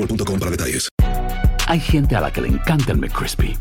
boostmobile.com 0.00 0.38
para 0.38 0.50
detalles. 0.50 0.88
Hay 1.66 1.80
gente 1.80 2.16
a 2.16 2.20
la 2.20 2.32
que 2.32 2.40
le 2.40 2.48
encanta 2.48 2.92
el 2.92 2.98
McCrispy 2.98 3.56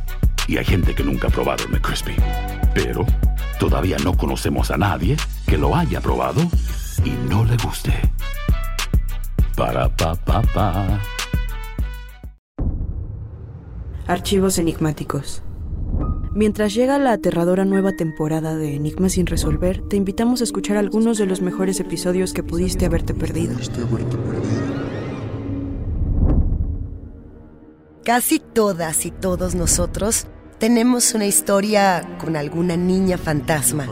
y 0.48 0.58
hay 0.58 0.66
gente 0.66 0.95
que 0.95 1.04
nunca 1.04 1.28
ha 1.28 1.32
probado 1.32 1.64
el 1.66 1.70
McCrispy. 1.70 2.16
Pero 2.73 3.06
todavía 3.59 3.98
no 4.04 4.16
conocemos 4.16 4.72
a 4.72 4.78
nadie 4.78 5.16
que 5.45 5.58
lo 5.58 5.76
haya 5.76 6.02
probado 6.02 6.42
y 7.04 7.12
no 7.30 7.45
le 7.45 7.56
guste. 7.58 7.94
Para 9.56 9.95
pa 9.95 10.16
pa 10.16 10.42
pa. 10.42 11.00
Archivos 14.08 14.58
enigmáticos. 14.58 15.44
Mientras 16.34 16.73
llega 16.73 17.00
la 17.00 17.14
aterradora 17.14 17.66
nueva 17.66 17.94
temporada 17.94 18.56
de 18.56 18.76
Enigmas 18.76 19.14
sin 19.14 19.26
resolver, 19.26 19.82
te 19.90 19.98
invitamos 19.98 20.42
a 20.42 20.44
escuchar 20.45 20.78
algunos 20.78 21.17
de 21.17 21.26
los 21.26 21.42
mejores 21.42 21.80
episodios 21.80 22.34
que 22.34 22.44
pudiste 22.44 22.86
haberte 22.86 23.14
perdido. 23.14 23.56
Casi 28.09 28.39
todas 28.39 29.05
y 29.05 29.11
todos 29.11 29.53
nosotros 29.53 30.25
tenemos 30.57 31.13
una 31.13 31.27
historia 31.27 32.17
con 32.19 32.35
alguna 32.35 32.75
niña 32.75 33.19
fantasma. 33.19 33.85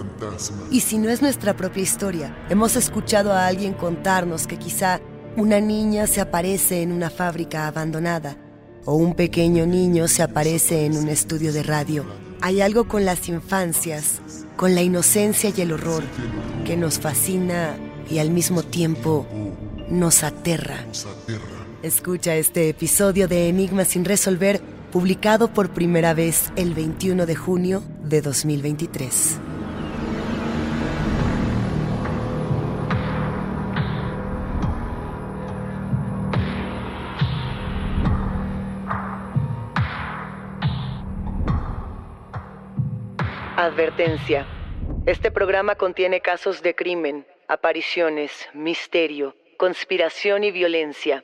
Y 0.72 0.80
si 0.80 0.98
no 0.98 1.10
es 1.10 1.22
nuestra 1.22 1.56
propia 1.56 1.84
historia, 1.84 2.36
hemos 2.50 2.76
escuchado 2.78 3.32
a 3.32 3.46
alguien 3.46 3.74
contarnos 3.74 4.48
que 4.48 4.58
quizá 4.58 5.02
una 5.36 5.60
niña 5.60 6.08
se 6.08 6.20
aparece 6.20 6.82
en 6.82 6.94
una 6.94 7.12
fábrica 7.12 7.68
abandonada 7.68 8.36
o 8.86 8.96
un 8.96 9.14
pequeño 9.14 9.68
niño 9.68 10.08
se 10.08 10.24
aparece 10.24 10.88
en 10.88 10.98
un 10.98 11.10
estudio 11.10 11.54
de 11.54 11.62
radio. 11.62 12.04
Hay 12.42 12.62
algo 12.62 12.88
con 12.88 13.06
las 13.06 13.30
infancias, 13.30 14.20
con 14.56 14.74
la 14.74 14.82
inocencia 14.82 15.54
y 15.56 15.62
el 15.62 15.74
horror, 15.74 16.02
que 16.66 16.76
nos 16.76 16.98
fascina 16.98 17.78
y 18.10 18.18
al 18.18 18.32
mismo 18.32 18.64
tiempo 18.64 19.28
nos 19.92 20.24
aterra. 20.24 20.88
Escucha 21.84 22.36
este 22.36 22.70
episodio 22.70 23.28
de 23.28 23.50
Enigmas 23.50 23.90
sin 23.90 24.04
resolver, 24.04 24.60
publicado 24.92 25.54
por 25.54 25.76
primera 25.76 26.16
vez 26.16 26.52
el 26.56 26.74
21 26.74 27.28
de 27.28 27.36
junio 27.36 27.84
de 28.02 28.22
2023. 28.22 29.40
Advertencia. 43.56 44.48
Este 45.06 45.30
programa 45.30 45.76
contiene 45.76 46.22
casos 46.22 46.64
de 46.64 46.74
crimen, 46.74 47.28
apariciones, 47.48 48.32
misterio, 48.56 49.36
conspiración 49.58 50.44
y 50.44 50.50
violencia. 50.50 51.24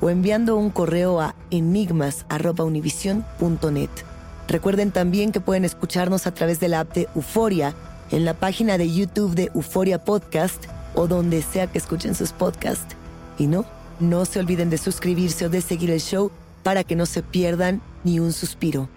o 0.00 0.10
enviando 0.10 0.56
un 0.56 0.70
correo 0.70 1.20
a 1.20 1.34
enigmas.univision.net. 1.50 3.90
Recuerden 4.48 4.92
también 4.92 5.32
que 5.32 5.40
pueden 5.40 5.64
escucharnos 5.64 6.26
a 6.26 6.32
través 6.32 6.60
de 6.60 6.68
la 6.68 6.80
app 6.80 6.94
de 6.94 7.08
Euforia, 7.14 7.74
en 8.10 8.24
la 8.24 8.34
página 8.34 8.78
de 8.78 8.92
YouTube 8.92 9.34
de 9.34 9.50
Euforia 9.54 10.04
Podcast 10.04 10.64
o 10.94 11.06
donde 11.06 11.42
sea 11.42 11.66
que 11.66 11.78
escuchen 11.78 12.14
sus 12.14 12.32
podcasts. 12.32 12.96
Y 13.38 13.46
no, 13.46 13.64
no 14.00 14.24
se 14.24 14.40
olviden 14.40 14.70
de 14.70 14.78
suscribirse 14.78 15.46
o 15.46 15.50
de 15.50 15.60
seguir 15.60 15.90
el 15.90 16.00
show 16.00 16.30
para 16.62 16.84
que 16.84 16.96
no 16.96 17.06
se 17.06 17.22
pierdan 17.22 17.80
ni 18.04 18.20
un 18.20 18.32
suspiro. 18.32 18.88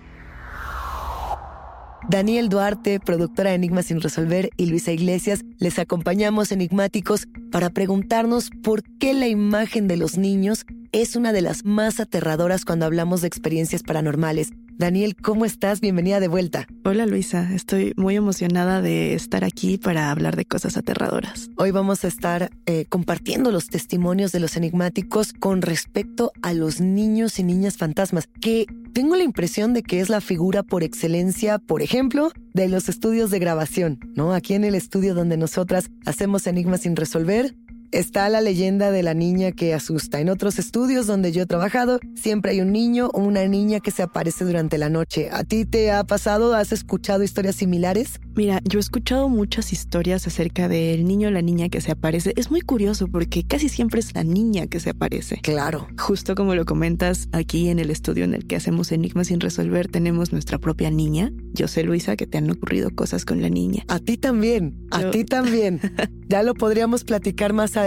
Daniel 2.09 2.50
Duarte, 2.50 3.00
productora 3.00 3.51
de 3.51 3.56
Enigmas 3.56 3.85
sin 3.85 4.01
resolver, 4.01 4.50
y 4.57 4.66
Luisa 4.66 4.91
Iglesias 4.91 5.44
les 5.59 5.79
acompañamos 5.79 6.51
enigmáticos 6.51 7.28
para 7.51 7.69
preguntarnos 7.69 8.50
por 8.63 8.84
qué 9.00 9.13
la 9.13 9.28
imagen 9.28 9.88
de 9.88 9.97
los 9.97 10.17
niños 10.17 10.66
es 10.91 11.16
una 11.16 11.31
de 11.31 11.41
las 11.41 11.63
más 11.63 12.00
aterradoras 12.00 12.66
cuando 12.66 12.85
hablamos 12.85 13.22
de 13.22 13.28
experiencias 13.28 13.84
paranormales. 13.84 14.51
Daniel, 14.78 15.16
¿cómo 15.16 15.46
estás? 15.46 15.82
Bienvenida 15.82 16.20
de 16.20 16.28
vuelta. 16.28 16.68
Hola 16.84 17.06
Luisa, 17.06 17.54
estoy 17.54 17.94
muy 17.98 18.16
emocionada 18.16 18.81
de 18.81 19.13
estar 19.13 19.44
aquí 19.44 19.78
para 19.78 20.10
hablar 20.12 20.36
de 20.36 20.45
cosas 20.45 20.78
aterradoras. 20.78 21.50
Hoy 21.57 21.72
vamos 21.72 22.04
a 22.04 22.07
estar 22.07 22.50
eh, 22.66 22.86
compartiendo 22.90 23.51
los 23.51 23.68
testimonios 23.68 24.31
de 24.31 24.40
los 24.40 24.57
enigmáticos 24.57 25.34
con 25.34 25.62
respecto 25.62 26.31
a 26.42 26.54
los 26.54 26.81
niños 26.81 27.38
y 27.40 27.44
niñas 27.44 27.78
fantasmas, 27.78 28.28
que 28.42 28.66
tengo 28.94 29.16
la 29.16 29.24
impresión 29.24 29.74
de 29.74 29.84
que 29.84 30.00
es 30.00 30.10
la 30.10 30.22
figura 30.22 30.63
por 30.63 30.84
excelencia, 30.84 31.60
por 31.60 31.81
ejemplo, 31.81 32.31
de 32.54 32.68
los 32.68 32.90
estudios 32.90 33.31
de 33.31 33.40
grabación, 33.40 34.00
¿no? 34.16 34.34
Aquí 34.34 34.54
en 34.54 34.63
el 34.63 34.75
estudio 34.75 35.13
donde 35.13 35.38
nosotras 35.38 35.90
hacemos 36.06 36.48
enigmas 36.48 36.81
sin 36.81 36.95
resolver, 36.95 37.56
Está 37.92 38.30
la 38.30 38.40
leyenda 38.40 38.90
de 38.90 39.04
la 39.04 39.14
niña 39.14 39.52
que 39.52 39.74
asusta. 39.74 40.22
En 40.22 40.30
otros 40.30 40.60
estudios 40.60 41.08
donde 41.08 41.34
yo 41.34 41.42
he 41.42 41.46
trabajado, 41.46 42.00
siempre 42.16 42.52
hay 42.52 42.62
un 42.62 42.72
niño 42.72 43.10
o 43.14 43.20
una 43.20 43.46
niña 43.50 43.82
que 43.82 43.92
se 43.92 44.02
aparece 44.02 44.46
durante 44.46 44.78
la 44.78 44.88
noche. 44.88 45.28
¿A 45.30 45.44
ti 45.44 45.66
te 45.66 45.92
ha 45.92 46.06
pasado? 46.06 46.56
¿Has 46.56 46.72
escuchado 46.72 47.22
historias 47.22 47.58
similares? 47.58 48.22
Mira, 48.34 48.62
yo 48.64 48.80
he 48.80 48.82
escuchado 48.82 49.28
muchas 49.28 49.74
historias 49.74 50.26
acerca 50.26 50.70
del 50.70 51.04
niño 51.04 51.28
o 51.28 51.32
la 51.32 51.42
niña 51.42 51.68
que 51.68 51.82
se 51.82 51.92
aparece. 51.92 52.32
Es 52.38 52.50
muy 52.50 52.62
curioso 52.62 53.10
porque 53.10 53.46
casi 53.46 53.68
siempre 53.68 54.00
es 54.00 54.16
la 54.16 54.24
niña 54.24 54.68
que 54.68 54.80
se 54.80 54.92
aparece. 54.92 55.42
Claro. 55.42 55.90
Justo 56.00 56.34
como 56.34 56.56
lo 56.56 56.64
comentas 56.64 57.28
aquí 57.34 57.68
en 57.68 57.78
el 57.78 57.90
estudio 57.90 58.24
en 58.24 58.34
el 58.34 58.48
que 58.48 58.56
hacemos 58.56 58.94
Enigmas 58.94 59.28
sin 59.28 59.42
resolver, 59.42 59.90
tenemos 59.90 60.32
nuestra 60.32 60.60
propia 60.60 60.90
niña. 60.90 61.34
Yo 61.52 61.68
sé, 61.68 61.84
Luisa, 61.84 62.16
que 62.16 62.26
te 62.26 62.38
han 62.38 62.50
ocurrido 62.50 62.90
cosas 62.96 63.26
con 63.26 63.42
la 63.42 63.50
niña. 63.50 63.84
A 63.90 64.00
ti 64.00 64.16
también, 64.16 64.88
a 64.92 65.12
ti 65.12 65.26
también. 65.26 65.82
ya 66.30 66.42
lo 66.42 66.54
podríamos 66.54 67.04
platicar 67.04 67.52
más 67.52 67.76
adelante. 67.76 67.81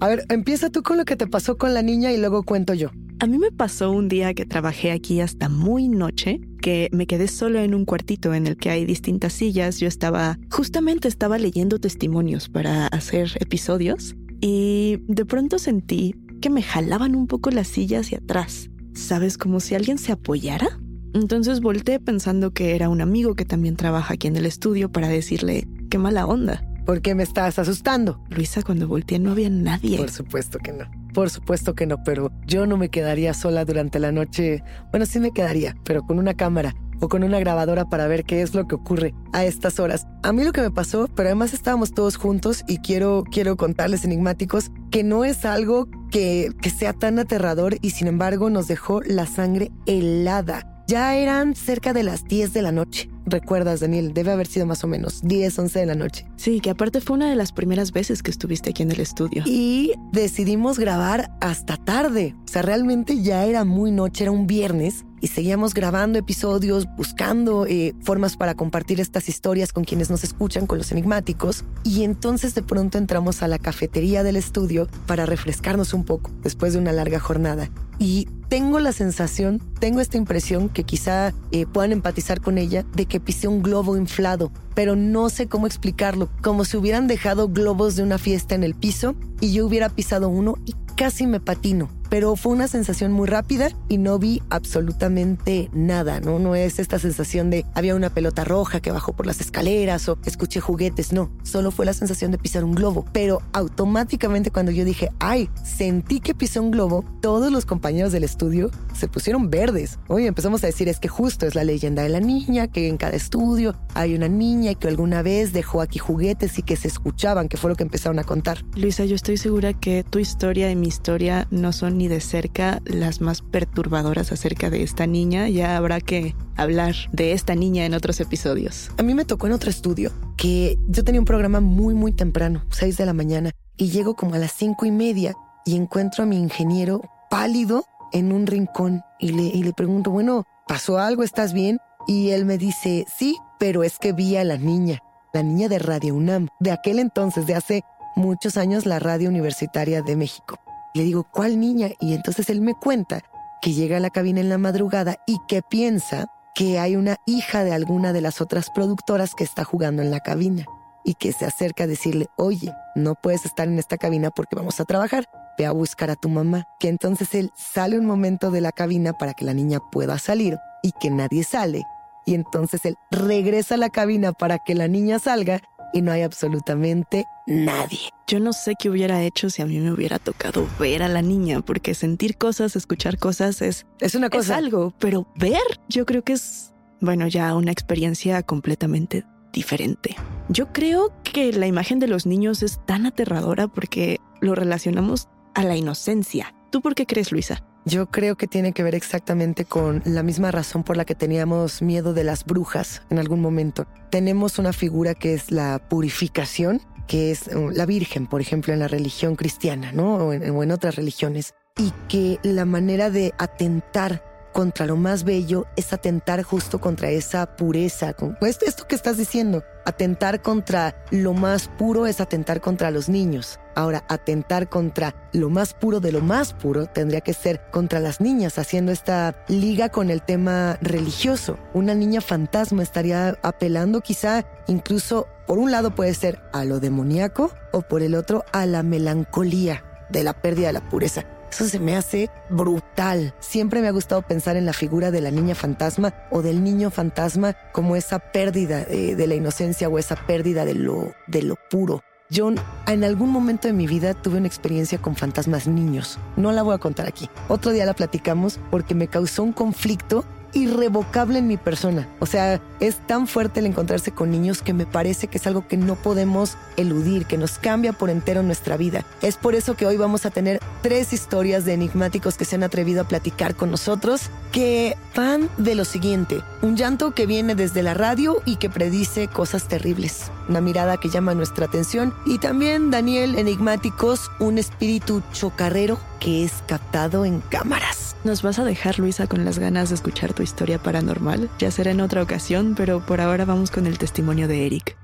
A 0.00 0.08
ver, 0.08 0.24
empieza 0.28 0.70
tú 0.70 0.82
con 0.82 0.96
lo 0.96 1.04
que 1.04 1.16
te 1.16 1.26
pasó 1.26 1.56
con 1.56 1.74
la 1.74 1.82
niña 1.82 2.12
y 2.12 2.18
luego 2.18 2.42
cuento 2.42 2.74
yo. 2.74 2.90
A 3.20 3.26
mí 3.26 3.36
me 3.36 3.50
pasó 3.50 3.90
un 3.90 4.08
día 4.08 4.32
que 4.32 4.46
trabajé 4.46 4.92
aquí 4.92 5.20
hasta 5.20 5.48
muy 5.48 5.88
noche, 5.88 6.40
que 6.62 6.88
me 6.92 7.08
quedé 7.08 7.26
solo 7.26 7.58
en 7.58 7.74
un 7.74 7.84
cuartito 7.84 8.32
en 8.32 8.46
el 8.46 8.56
que 8.56 8.70
hay 8.70 8.84
distintas 8.84 9.32
sillas. 9.32 9.80
Yo 9.80 9.88
estaba, 9.88 10.38
justamente 10.52 11.08
estaba 11.08 11.36
leyendo 11.36 11.80
testimonios 11.80 12.48
para 12.48 12.86
hacer 12.86 13.32
episodios 13.40 14.14
y 14.40 14.98
de 15.08 15.24
pronto 15.24 15.58
sentí 15.58 16.14
que 16.40 16.48
me 16.48 16.62
jalaban 16.62 17.16
un 17.16 17.26
poco 17.26 17.50
las 17.50 17.66
sillas 17.66 18.06
hacia 18.06 18.18
atrás. 18.18 18.70
¿Sabes? 18.94 19.36
Como 19.36 19.58
si 19.58 19.74
alguien 19.74 19.98
se 19.98 20.12
apoyara. 20.12 20.78
Entonces 21.12 21.60
volteé 21.60 21.98
pensando 21.98 22.52
que 22.52 22.76
era 22.76 22.88
un 22.88 23.00
amigo 23.00 23.34
que 23.34 23.44
también 23.44 23.74
trabaja 23.74 24.14
aquí 24.14 24.28
en 24.28 24.36
el 24.36 24.46
estudio 24.46 24.92
para 24.92 25.08
decirle, 25.08 25.66
qué 25.90 25.98
mala 25.98 26.26
onda. 26.26 26.62
¿Por 26.88 27.02
qué 27.02 27.14
me 27.14 27.22
estás 27.22 27.58
asustando? 27.58 28.18
Luisa, 28.30 28.62
cuando 28.62 28.88
volteé 28.88 29.18
no 29.18 29.32
había 29.32 29.50
nadie. 29.50 29.98
Por 29.98 30.10
supuesto 30.10 30.58
que 30.58 30.72
no. 30.72 30.86
Por 31.12 31.28
supuesto 31.28 31.74
que 31.74 31.84
no, 31.84 32.02
pero 32.02 32.32
yo 32.46 32.66
no 32.66 32.78
me 32.78 32.88
quedaría 32.88 33.34
sola 33.34 33.66
durante 33.66 33.98
la 33.98 34.10
noche. 34.10 34.62
Bueno, 34.90 35.04
sí 35.04 35.20
me 35.20 35.32
quedaría, 35.32 35.76
pero 35.84 36.00
con 36.06 36.18
una 36.18 36.32
cámara 36.32 36.74
o 37.00 37.10
con 37.10 37.24
una 37.24 37.40
grabadora 37.40 37.84
para 37.90 38.06
ver 38.06 38.24
qué 38.24 38.40
es 38.40 38.54
lo 38.54 38.66
que 38.66 38.76
ocurre 38.76 39.12
a 39.34 39.44
estas 39.44 39.78
horas. 39.80 40.06
A 40.22 40.32
mí 40.32 40.42
lo 40.44 40.52
que 40.52 40.62
me 40.62 40.70
pasó, 40.70 41.10
pero 41.14 41.28
además 41.28 41.52
estábamos 41.52 41.92
todos 41.92 42.16
juntos 42.16 42.64
y 42.66 42.78
quiero, 42.78 43.22
quiero 43.30 43.58
contarles 43.58 44.06
enigmáticos 44.06 44.70
que 44.90 45.04
no 45.04 45.26
es 45.26 45.44
algo 45.44 45.90
que, 46.10 46.52
que 46.62 46.70
sea 46.70 46.94
tan 46.94 47.18
aterrador 47.18 47.76
y 47.82 47.90
sin 47.90 48.06
embargo 48.06 48.48
nos 48.48 48.66
dejó 48.66 49.02
la 49.02 49.26
sangre 49.26 49.70
helada. 49.84 50.78
Ya 50.86 51.14
eran 51.16 51.54
cerca 51.54 51.92
de 51.92 52.02
las 52.02 52.24
10 52.24 52.54
de 52.54 52.62
la 52.62 52.72
noche. 52.72 53.10
¿Recuerdas, 53.28 53.80
Daniel? 53.80 54.14
Debe 54.14 54.32
haber 54.32 54.46
sido 54.46 54.66
más 54.66 54.84
o 54.84 54.86
menos 54.86 55.20
10, 55.22 55.58
11 55.58 55.78
de 55.80 55.86
la 55.86 55.94
noche. 55.94 56.26
Sí, 56.36 56.60
que 56.60 56.70
aparte 56.70 57.00
fue 57.00 57.16
una 57.16 57.28
de 57.28 57.36
las 57.36 57.52
primeras 57.52 57.92
veces 57.92 58.22
que 58.22 58.30
estuviste 58.30 58.70
aquí 58.70 58.82
en 58.82 58.90
el 58.90 59.00
estudio. 59.00 59.42
Y 59.46 59.92
decidimos 60.12 60.78
grabar 60.78 61.30
hasta 61.40 61.76
tarde. 61.76 62.34
O 62.44 62.48
sea, 62.48 62.62
realmente 62.62 63.22
ya 63.22 63.44
era 63.44 63.64
muy 63.64 63.90
noche, 63.90 64.24
era 64.24 64.30
un 64.30 64.46
viernes 64.46 65.04
y 65.20 65.28
seguíamos 65.28 65.74
grabando 65.74 66.18
episodios, 66.18 66.86
buscando 66.96 67.66
eh, 67.66 67.94
formas 68.02 68.36
para 68.36 68.54
compartir 68.54 69.00
estas 69.00 69.28
historias 69.28 69.72
con 69.72 69.84
quienes 69.84 70.10
nos 70.10 70.24
escuchan, 70.24 70.66
con 70.66 70.78
los 70.78 70.92
enigmáticos. 70.92 71.64
Y 71.84 72.04
entonces 72.04 72.54
de 72.54 72.62
pronto 72.62 72.98
entramos 72.98 73.42
a 73.42 73.48
la 73.48 73.58
cafetería 73.58 74.22
del 74.22 74.36
estudio 74.36 74.88
para 75.06 75.26
refrescarnos 75.26 75.94
un 75.94 76.04
poco 76.04 76.30
después 76.42 76.72
de 76.72 76.78
una 76.78 76.92
larga 76.92 77.20
jornada. 77.20 77.70
Y 77.98 78.28
tengo 78.48 78.78
la 78.78 78.92
sensación, 78.92 79.60
tengo 79.80 80.00
esta 80.00 80.16
impresión 80.16 80.68
que 80.68 80.84
quizá 80.84 81.34
eh, 81.50 81.66
puedan 81.66 81.92
empatizar 81.92 82.40
con 82.40 82.56
ella, 82.56 82.84
de 82.94 83.06
que 83.06 83.20
pisé 83.20 83.48
un 83.48 83.62
globo 83.62 83.96
inflado, 83.96 84.52
pero 84.74 84.94
no 84.96 85.28
sé 85.28 85.48
cómo 85.48 85.66
explicarlo, 85.66 86.28
como 86.42 86.64
si 86.64 86.76
hubieran 86.76 87.08
dejado 87.08 87.48
globos 87.48 87.96
de 87.96 88.04
una 88.04 88.18
fiesta 88.18 88.54
en 88.54 88.62
el 88.62 88.74
piso 88.74 89.16
y 89.40 89.52
yo 89.52 89.66
hubiera 89.66 89.88
pisado 89.88 90.28
uno 90.28 90.56
y 90.64 90.74
casi 90.96 91.26
me 91.26 91.40
patino 91.40 91.90
pero 92.08 92.36
fue 92.36 92.52
una 92.52 92.68
sensación 92.68 93.12
muy 93.12 93.26
rápida 93.26 93.70
y 93.88 93.98
no 93.98 94.18
vi 94.18 94.42
absolutamente 94.50 95.70
nada, 95.72 96.20
¿no? 96.20 96.38
No 96.38 96.54
es 96.54 96.78
esta 96.78 96.98
sensación 96.98 97.50
de 97.50 97.64
había 97.74 97.94
una 97.94 98.10
pelota 98.10 98.44
roja 98.44 98.80
que 98.80 98.90
bajó 98.90 99.12
por 99.12 99.26
las 99.26 99.40
escaleras 99.40 100.08
o 100.08 100.18
escuché 100.24 100.60
juguetes, 100.60 101.12
no, 101.12 101.30
solo 101.42 101.70
fue 101.70 101.86
la 101.86 101.92
sensación 101.92 102.30
de 102.30 102.38
pisar 102.38 102.64
un 102.64 102.74
globo, 102.74 103.04
pero 103.12 103.42
automáticamente 103.52 104.50
cuando 104.50 104.72
yo 104.72 104.84
dije, 104.84 105.10
ay, 105.18 105.50
sentí 105.64 106.20
que 106.20 106.34
pisé 106.34 106.60
un 106.60 106.70
globo, 106.70 107.04
todos 107.20 107.52
los 107.52 107.66
compañeros 107.66 108.12
del 108.12 108.24
estudio 108.24 108.70
se 108.94 109.08
pusieron 109.08 109.50
verdes. 109.50 109.98
Oye, 110.08 110.26
empezamos 110.26 110.62
a 110.64 110.66
decir, 110.66 110.88
es 110.88 110.98
que 110.98 111.08
justo 111.08 111.46
es 111.46 111.54
la 111.54 111.64
leyenda 111.64 112.02
de 112.02 112.08
la 112.08 112.20
niña, 112.20 112.68
que 112.68 112.88
en 112.88 112.96
cada 112.96 113.16
estudio 113.16 113.76
hay 113.94 114.14
una 114.14 114.28
niña 114.28 114.74
que 114.74 114.88
alguna 114.88 115.22
vez 115.22 115.52
dejó 115.52 115.80
aquí 115.80 115.98
juguetes 115.98 116.58
y 116.58 116.62
que 116.62 116.76
se 116.76 116.88
escuchaban, 116.88 117.48
que 117.48 117.56
fue 117.56 117.70
lo 117.70 117.76
que 117.76 117.82
empezaron 117.82 118.18
a 118.18 118.24
contar. 118.24 118.64
Luisa, 118.74 119.04
yo 119.04 119.14
estoy 119.14 119.36
segura 119.36 119.72
que 119.72 120.04
tu 120.04 120.18
historia 120.18 120.70
y 120.70 120.76
mi 120.76 120.88
historia 120.88 121.46
no 121.50 121.72
son 121.72 121.97
ni 121.98 122.08
de 122.08 122.20
cerca 122.20 122.80
las 122.84 123.20
más 123.20 123.42
perturbadoras 123.42 124.32
acerca 124.32 124.70
de 124.70 124.82
esta 124.82 125.06
niña. 125.06 125.48
Ya 125.48 125.76
habrá 125.76 126.00
que 126.00 126.34
hablar 126.56 126.94
de 127.12 127.32
esta 127.32 127.54
niña 127.54 127.84
en 127.84 127.94
otros 127.94 128.20
episodios. 128.20 128.90
A 128.96 129.02
mí 129.02 129.14
me 129.14 129.24
tocó 129.24 129.46
en 129.46 129.52
otro 129.52 129.68
estudio 129.68 130.12
que 130.36 130.78
yo 130.86 131.04
tenía 131.04 131.20
un 131.20 131.26
programa 131.26 131.60
muy, 131.60 131.94
muy 131.94 132.12
temprano, 132.12 132.64
6 132.70 132.96
de 132.96 133.06
la 133.06 133.12
mañana, 133.12 133.50
y 133.76 133.90
llego 133.90 134.14
como 134.14 134.34
a 134.34 134.38
las 134.38 134.52
cinco 134.52 134.86
y 134.86 134.90
media 134.90 135.34
y 135.64 135.76
encuentro 135.76 136.24
a 136.24 136.26
mi 136.26 136.38
ingeniero 136.38 137.02
pálido 137.30 137.84
en 138.12 138.32
un 138.32 138.46
rincón 138.46 139.02
y 139.18 139.32
le, 139.32 139.42
y 139.42 139.62
le 139.62 139.72
pregunto, 139.72 140.10
bueno, 140.10 140.46
¿pasó 140.66 140.98
algo? 140.98 141.22
¿Estás 141.22 141.52
bien? 141.52 141.78
Y 142.06 142.30
él 142.30 142.44
me 142.44 142.56
dice, 142.56 143.04
sí, 143.18 143.36
pero 143.58 143.82
es 143.82 143.98
que 143.98 144.12
vi 144.12 144.36
a 144.36 144.44
la 144.44 144.56
niña, 144.56 145.02
la 145.34 145.42
niña 145.42 145.68
de 145.68 145.78
Radio 145.78 146.14
UNAM, 146.14 146.48
de 146.60 146.70
aquel 146.70 146.98
entonces, 146.98 147.46
de 147.46 147.54
hace 147.54 147.82
muchos 148.16 148.56
años, 148.56 148.86
la 148.86 148.98
radio 148.98 149.28
universitaria 149.28 150.02
de 150.02 150.16
México. 150.16 150.58
Le 150.94 151.02
digo, 151.02 151.26
¿cuál 151.30 151.60
niña? 151.60 151.90
Y 152.00 152.14
entonces 152.14 152.50
él 152.50 152.60
me 152.60 152.74
cuenta 152.74 153.22
que 153.60 153.72
llega 153.72 153.96
a 153.96 154.00
la 154.00 154.10
cabina 154.10 154.40
en 154.40 154.48
la 154.48 154.58
madrugada 154.58 155.16
y 155.26 155.38
que 155.48 155.62
piensa 155.62 156.26
que 156.54 156.78
hay 156.78 156.96
una 156.96 157.16
hija 157.26 157.64
de 157.64 157.72
alguna 157.72 158.12
de 158.12 158.20
las 158.20 158.40
otras 158.40 158.70
productoras 158.70 159.34
que 159.34 159.44
está 159.44 159.64
jugando 159.64 160.02
en 160.02 160.10
la 160.10 160.20
cabina 160.20 160.64
y 161.04 161.14
que 161.14 161.32
se 161.32 161.46
acerca 161.46 161.84
a 161.84 161.86
decirle, 161.86 162.26
oye, 162.36 162.72
no 162.94 163.14
puedes 163.14 163.44
estar 163.46 163.68
en 163.68 163.78
esta 163.78 163.96
cabina 163.96 164.30
porque 164.30 164.56
vamos 164.56 164.80
a 164.80 164.84
trabajar, 164.84 165.24
ve 165.56 165.66
a 165.66 165.72
buscar 165.72 166.10
a 166.10 166.16
tu 166.16 166.28
mamá. 166.28 166.64
Que 166.78 166.88
entonces 166.88 167.34
él 167.34 167.50
sale 167.56 167.98
un 167.98 168.06
momento 168.06 168.50
de 168.50 168.60
la 168.60 168.72
cabina 168.72 169.12
para 169.12 169.34
que 169.34 169.44
la 169.44 169.54
niña 169.54 169.78
pueda 169.90 170.18
salir 170.18 170.58
y 170.82 170.92
que 170.92 171.10
nadie 171.10 171.44
sale. 171.44 171.84
Y 172.26 172.34
entonces 172.34 172.84
él 172.84 172.96
regresa 173.10 173.76
a 173.76 173.78
la 173.78 173.88
cabina 173.88 174.32
para 174.32 174.58
que 174.58 174.74
la 174.74 174.88
niña 174.88 175.18
salga 175.18 175.62
y 175.92 176.02
no 176.02 176.12
hay 176.12 176.22
absolutamente 176.22 177.24
nadie. 177.46 178.10
Yo 178.26 178.40
no 178.40 178.52
sé 178.52 178.74
qué 178.78 178.90
hubiera 178.90 179.22
hecho 179.22 179.50
si 179.50 179.62
a 179.62 179.66
mí 179.66 179.78
me 179.78 179.92
hubiera 179.92 180.18
tocado 180.18 180.66
ver 180.78 181.02
a 181.02 181.08
la 181.08 181.22
niña, 181.22 181.60
porque 181.60 181.94
sentir 181.94 182.36
cosas, 182.36 182.76
escuchar 182.76 183.18
cosas 183.18 183.62
es... 183.62 183.86
Es 184.00 184.14
una 184.14 184.30
cosa. 184.30 184.54
Es 184.54 184.58
algo, 184.58 184.92
pero 184.98 185.26
ver 185.36 185.60
yo 185.88 186.06
creo 186.06 186.22
que 186.22 186.34
es, 186.34 186.72
bueno, 187.00 187.26
ya 187.26 187.54
una 187.54 187.72
experiencia 187.72 188.42
completamente 188.42 189.24
diferente. 189.52 190.16
Yo 190.48 190.72
creo 190.72 191.12
que 191.22 191.52
la 191.52 191.66
imagen 191.66 191.98
de 191.98 192.08
los 192.08 192.26
niños 192.26 192.62
es 192.62 192.84
tan 192.86 193.06
aterradora 193.06 193.68
porque 193.68 194.18
lo 194.40 194.54
relacionamos 194.54 195.28
a 195.54 195.64
la 195.64 195.76
inocencia. 195.76 196.54
¿Tú 196.70 196.80
por 196.80 196.94
qué 196.94 197.06
crees, 197.06 197.32
Luisa? 197.32 197.64
Yo 197.88 198.10
creo 198.10 198.36
que 198.36 198.46
tiene 198.46 198.72
que 198.72 198.82
ver 198.82 198.94
exactamente 198.94 199.64
con 199.64 200.02
la 200.04 200.22
misma 200.22 200.50
razón 200.50 200.84
por 200.84 200.98
la 200.98 201.06
que 201.06 201.14
teníamos 201.14 201.80
miedo 201.80 202.12
de 202.12 202.22
las 202.22 202.44
brujas 202.44 203.00
en 203.08 203.18
algún 203.18 203.40
momento. 203.40 203.86
Tenemos 204.10 204.58
una 204.58 204.74
figura 204.74 205.14
que 205.14 205.32
es 205.32 205.50
la 205.50 205.78
purificación, 205.78 206.82
que 207.06 207.30
es 207.30 207.48
la 207.48 207.86
Virgen, 207.86 208.26
por 208.26 208.42
ejemplo, 208.42 208.74
en 208.74 208.80
la 208.80 208.88
religión 208.88 209.36
cristiana, 209.36 209.90
¿no? 209.92 210.16
O 210.16 210.32
en, 210.34 210.50
o 210.50 210.62
en 210.62 210.70
otras 210.70 210.96
religiones. 210.96 211.54
Y 211.78 211.92
que 212.08 212.38
la 212.42 212.66
manera 212.66 213.08
de 213.08 213.32
atentar 213.38 214.22
contra 214.58 214.86
lo 214.86 214.96
más 214.96 215.22
bello 215.22 215.66
es 215.76 215.92
atentar 215.92 216.42
justo 216.42 216.80
contra 216.80 217.10
esa 217.10 217.46
pureza. 217.46 218.16
Esto, 218.40 218.64
esto 218.66 218.88
que 218.88 218.96
estás 218.96 219.16
diciendo, 219.16 219.62
atentar 219.84 220.42
contra 220.42 220.96
lo 221.12 221.32
más 221.32 221.68
puro 221.68 222.06
es 222.06 222.20
atentar 222.20 222.60
contra 222.60 222.90
los 222.90 223.08
niños. 223.08 223.60
Ahora, 223.76 224.02
atentar 224.08 224.68
contra 224.68 225.14
lo 225.32 225.48
más 225.48 225.74
puro 225.74 226.00
de 226.00 226.10
lo 226.10 226.22
más 226.22 226.54
puro 226.54 226.86
tendría 226.86 227.20
que 227.20 227.34
ser 227.34 227.70
contra 227.70 228.00
las 228.00 228.20
niñas, 228.20 228.58
haciendo 228.58 228.90
esta 228.90 229.44
liga 229.46 229.90
con 229.90 230.10
el 230.10 230.22
tema 230.22 230.76
religioso. 230.82 231.56
Una 231.72 231.94
niña 231.94 232.20
fantasma 232.20 232.82
estaría 232.82 233.38
apelando 233.42 234.00
quizá 234.00 234.44
incluso, 234.66 235.28
por 235.46 235.58
un 235.58 235.70
lado 235.70 235.94
puede 235.94 236.14
ser 236.14 236.40
a 236.52 236.64
lo 236.64 236.80
demoníaco 236.80 237.52
o 237.70 237.82
por 237.82 238.02
el 238.02 238.16
otro 238.16 238.44
a 238.50 238.66
la 238.66 238.82
melancolía 238.82 239.84
de 240.08 240.24
la 240.24 240.32
pérdida 240.32 240.66
de 240.66 240.72
la 240.72 240.88
pureza. 240.88 241.26
Eso 241.50 241.64
se 241.66 241.80
me 241.80 241.96
hace 241.96 242.30
brutal. 242.50 243.34
Siempre 243.40 243.80
me 243.80 243.88
ha 243.88 243.92
gustado 243.92 244.22
pensar 244.22 244.56
en 244.56 244.66
la 244.66 244.72
figura 244.72 245.10
de 245.10 245.20
la 245.20 245.30
niña 245.30 245.54
fantasma 245.54 246.14
o 246.30 246.42
del 246.42 246.62
niño 246.62 246.90
fantasma 246.90 247.54
como 247.72 247.96
esa 247.96 248.18
pérdida 248.18 248.84
de, 248.84 249.16
de 249.16 249.26
la 249.26 249.34
inocencia 249.34 249.88
o 249.88 249.98
esa 249.98 250.16
pérdida 250.16 250.64
de 250.64 250.74
lo, 250.74 251.12
de 251.26 251.42
lo 251.42 251.56
puro. 251.70 252.02
Yo 252.30 252.52
en 252.86 253.04
algún 253.04 253.30
momento 253.30 253.68
de 253.68 253.72
mi 253.72 253.86
vida 253.86 254.12
tuve 254.12 254.36
una 254.36 254.46
experiencia 254.46 254.98
con 254.98 255.16
fantasmas 255.16 255.66
niños. 255.66 256.18
No 256.36 256.52
la 256.52 256.62
voy 256.62 256.74
a 256.74 256.78
contar 256.78 257.06
aquí. 257.06 257.30
Otro 257.48 257.72
día 257.72 257.86
la 257.86 257.94
platicamos 257.94 258.60
porque 258.70 258.94
me 258.94 259.08
causó 259.08 259.42
un 259.42 259.54
conflicto 259.54 260.26
irrevocable 260.58 261.38
en 261.38 261.46
mi 261.46 261.56
persona. 261.56 262.08
O 262.20 262.26
sea, 262.26 262.60
es 262.80 262.96
tan 263.06 263.26
fuerte 263.26 263.60
el 263.60 263.66
encontrarse 263.66 264.12
con 264.12 264.30
niños 264.30 264.62
que 264.62 264.72
me 264.72 264.86
parece 264.86 265.28
que 265.28 265.38
es 265.38 265.46
algo 265.46 265.66
que 265.66 265.76
no 265.76 265.96
podemos 265.96 266.56
eludir, 266.76 267.26
que 267.26 267.38
nos 267.38 267.58
cambia 267.58 267.92
por 267.92 268.10
entero 268.10 268.42
nuestra 268.42 268.76
vida. 268.76 269.04
Es 269.22 269.36
por 269.36 269.54
eso 269.54 269.74
que 269.74 269.86
hoy 269.86 269.96
vamos 269.96 270.26
a 270.26 270.30
tener 270.30 270.60
tres 270.82 271.12
historias 271.12 271.64
de 271.64 271.74
enigmáticos 271.74 272.36
que 272.36 272.44
se 272.44 272.56
han 272.56 272.62
atrevido 272.62 273.02
a 273.02 273.08
platicar 273.08 273.54
con 273.54 273.70
nosotros, 273.70 274.30
que 274.52 274.96
van 275.16 275.48
de 275.58 275.74
lo 275.74 275.84
siguiente. 275.84 276.42
Un 276.62 276.76
llanto 276.76 277.12
que 277.12 277.26
viene 277.26 277.54
desde 277.54 277.82
la 277.82 277.94
radio 277.94 278.42
y 278.44 278.56
que 278.56 278.70
predice 278.70 279.28
cosas 279.28 279.68
terribles. 279.68 280.30
Una 280.48 280.60
mirada 280.60 280.96
que 280.96 281.08
llama 281.08 281.34
nuestra 281.34 281.66
atención. 281.66 282.14
Y 282.26 282.38
también, 282.38 282.90
Daniel, 282.90 283.36
enigmáticos, 283.36 284.30
un 284.38 284.58
espíritu 284.58 285.22
chocarrero 285.32 285.98
que 286.20 286.44
es 286.44 286.52
captado 286.66 287.24
en 287.24 287.40
cámaras. 287.40 288.07
¿Nos 288.24 288.42
vas 288.42 288.58
a 288.58 288.64
dejar, 288.64 288.98
Luisa, 288.98 289.28
con 289.28 289.44
las 289.44 289.60
ganas 289.60 289.90
de 289.90 289.94
escuchar 289.94 290.32
tu 290.32 290.42
historia 290.42 290.82
paranormal? 290.82 291.48
Ya 291.60 291.70
será 291.70 291.92
en 291.92 292.00
otra 292.00 292.20
ocasión, 292.20 292.74
pero 292.76 293.04
por 293.06 293.20
ahora 293.20 293.44
vamos 293.44 293.70
con 293.70 293.86
el 293.86 293.96
testimonio 293.96 294.48
de 294.48 294.66
Eric. 294.66 294.96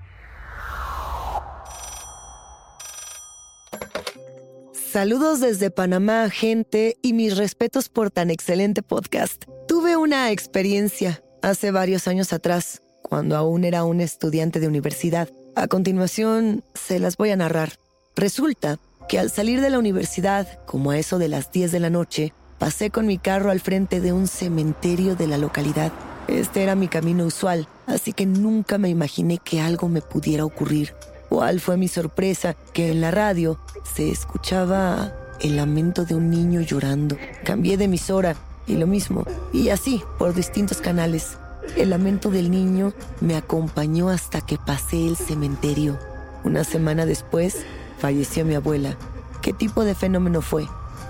Saludos 4.73 5.40
desde 5.40 5.71
Panamá, 5.71 6.28
gente, 6.28 6.97
y 7.02 7.12
mis 7.12 7.37
respetos 7.37 7.88
por 7.88 8.11
tan 8.11 8.30
excelente 8.30 8.83
podcast. 8.83 9.44
Tuve 9.68 9.97
una 9.97 10.30
experiencia 10.33 11.23
hace 11.40 11.71
varios 11.71 12.09
años 12.09 12.33
atrás, 12.33 12.83
cuando 13.02 13.37
aún 13.37 13.64
era 13.64 13.85
un 13.85 14.00
estudiante 14.00 14.59
de 14.59 14.68
universidad. 14.68 15.28
A 15.54 15.68
continuación, 15.68 16.64
se 16.75 16.99
las 16.99 17.16
voy 17.16 17.30
a 17.30 17.37
narrar. 17.37 17.75
Resulta 18.16 18.78
que 19.09 19.21
al 19.21 19.30
salir 19.30 19.61
de 19.61 19.71
la 19.71 19.78
universidad, 19.78 20.64
como 20.64 20.90
a 20.90 20.99
eso 20.99 21.18
de 21.18 21.28
las 21.28 21.52
10 21.52 21.71
de 21.73 21.80
la 21.80 21.90
noche, 21.90 22.33
pasé 22.58 22.90
con 22.90 23.06
mi 23.06 23.18
carro 23.18 23.50
al 23.50 23.61
frente 23.61 24.00
de 24.00 24.12
un 24.12 24.26
cementerio 24.26 25.16
de 25.16 25.26
la 25.26 25.38
localidad. 25.38 25.92
Este 26.28 26.62
era 26.62 26.75
mi 26.75 26.88
camino 26.88 27.25
usual, 27.25 27.68
así 27.87 28.12
que 28.12 28.26
nunca 28.26 28.78
me 28.78 28.88
imaginé 28.88 29.38
que 29.38 29.61
algo 29.61 29.88
me 29.88 30.00
pudiera 30.00 30.44
ocurrir. 30.44 30.94
¿Cuál 31.28 31.61
fue 31.61 31.76
mi 31.76 31.88
sorpresa? 31.88 32.54
Que 32.73 32.92
en 32.92 33.00
la 33.00 33.11
radio 33.11 33.58
se 33.94 34.11
escuchaba 34.11 35.12
el 35.40 35.56
lamento 35.56 36.04
de 36.04 36.14
un 36.14 36.30
niño 36.30 36.61
llorando. 36.61 37.16
Cambié 37.44 37.76
de 37.76 37.84
emisora 37.84 38.37
y 38.66 38.76
lo 38.76 38.87
mismo, 38.87 39.25
y 39.52 39.68
así 39.68 40.02
por 40.18 40.34
distintos 40.34 40.80
canales. 40.80 41.37
El 41.76 41.90
lamento 41.90 42.30
del 42.30 42.50
niño 42.50 42.92
me 43.20 43.37
acompañó 43.37 44.11
hasta 44.11 44.40
que 44.40 44.58
pasé 44.58 45.06
el 45.06 45.16
cementerio. 45.16 45.99
Una 46.44 46.62
semana 46.62 47.04
después, 47.06 47.56
falleció 47.99 48.44
mi 48.44 48.54
abuela. 48.54 48.96
¿Qué 49.42 49.52
tipo 49.52 49.84
de 49.84 49.94
fenómeno 49.94 50.40
fue? 50.40 50.66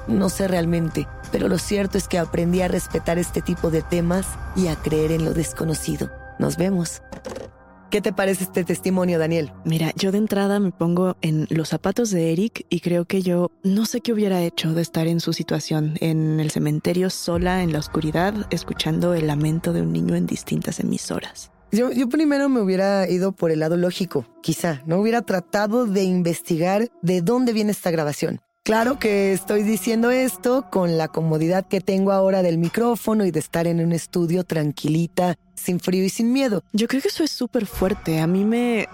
No 0.09 0.29
sé 0.29 0.49
realmente, 0.49 1.07
pero 1.35 1.49
lo 1.49 1.59
cierto 1.59 1.99
es 1.99 2.07
que 2.07 2.17
aprendí 2.17 2.63
a 2.63 2.69
respetar 2.69 3.19
este 3.19 3.43
tipo 3.43 3.73
de 3.73 3.83
temas 3.83 4.25
y 4.55 4.69
a 4.69 4.77
creer 4.77 5.11
en 5.11 5.25
lo 5.25 5.35
desconocido. 5.35 6.09
Nos 6.39 6.57
vemos. 6.57 7.03
¿Qué 7.91 8.01
te 8.01 8.13
parece 8.13 8.45
este 8.45 8.63
testimonio, 8.63 9.19
Daniel? 9.19 9.51
Mira, 9.65 9.91
yo 9.97 10.13
de 10.13 10.19
entrada 10.19 10.61
me 10.61 10.71
pongo 10.71 11.17
en 11.23 11.49
los 11.51 11.71
zapatos 11.71 12.13
de 12.13 12.31
Eric 12.31 12.65
y 12.71 12.79
creo 12.79 13.05
que 13.07 13.23
yo 13.23 13.51
no 13.65 13.85
sé 13.85 14.01
qué 14.01 14.13
hubiera 14.13 14.43
hecho 14.43 14.75
de 14.75 14.83
estar 14.83 15.09
en 15.09 15.19
su 15.19 15.33
situación, 15.33 15.97
en 15.99 16.39
el 16.39 16.53
cementerio 16.53 17.11
sola, 17.11 17.65
en 17.65 17.73
la 17.73 17.81
oscuridad, 17.81 18.47
escuchando 18.51 19.13
el 19.13 19.27
lamento 19.27 19.73
de 19.73 19.83
un 19.83 19.93
niño 19.93 20.15
en 20.15 20.27
distintas 20.27 20.79
emisoras. 20.79 21.51
Yo, 21.73 21.91
yo 21.91 22.09
primero 22.09 22.49
me 22.49 22.61
hubiera 22.61 23.11
ido 23.11 23.33
por 23.33 23.51
el 23.51 23.59
lado 23.59 23.77
lógico, 23.77 24.25
quizá, 24.41 24.83
no 24.87 24.99
hubiera 24.99 25.23
tratado 25.23 25.87
de 25.87 26.05
investigar 26.05 26.93
de 27.03 27.23
dónde 27.23 27.53
viene 27.53 27.73
esta 27.73 27.91
grabación. 27.91 28.41
Claro 28.65 28.99
que 28.99 29.35
estoy 29.35 29.63
diciendo 29.63 30.11
esto 30.11 30.71
con 30.71 30.97
la 30.97 31.09
comodidad 31.09 31.67
que 31.67 31.83
tengo 31.83 32.13
ahora 32.13 32.43
del 32.43 32.57
micrófono 32.57 33.27
y 33.27 33.31
de 33.31 33.39
estar 33.39 33.67
en 33.67 33.79
un 33.79 33.93
estudio 33.93 34.43
tranquilita, 34.43 35.37
sin 35.55 35.81
frío 35.81 36.03
y 36.03 36.09
sin 36.09 36.33
miedo. 36.33 36.63
Yo 36.73 36.89
creo 36.89 37.03
que 37.03 37.09
eso 37.09 37.23
es 37.25 37.31
súper 37.31 37.67
fuerte. 37.67 38.21
A 38.21 38.27
mí 38.27 38.47
me, 38.47 38.89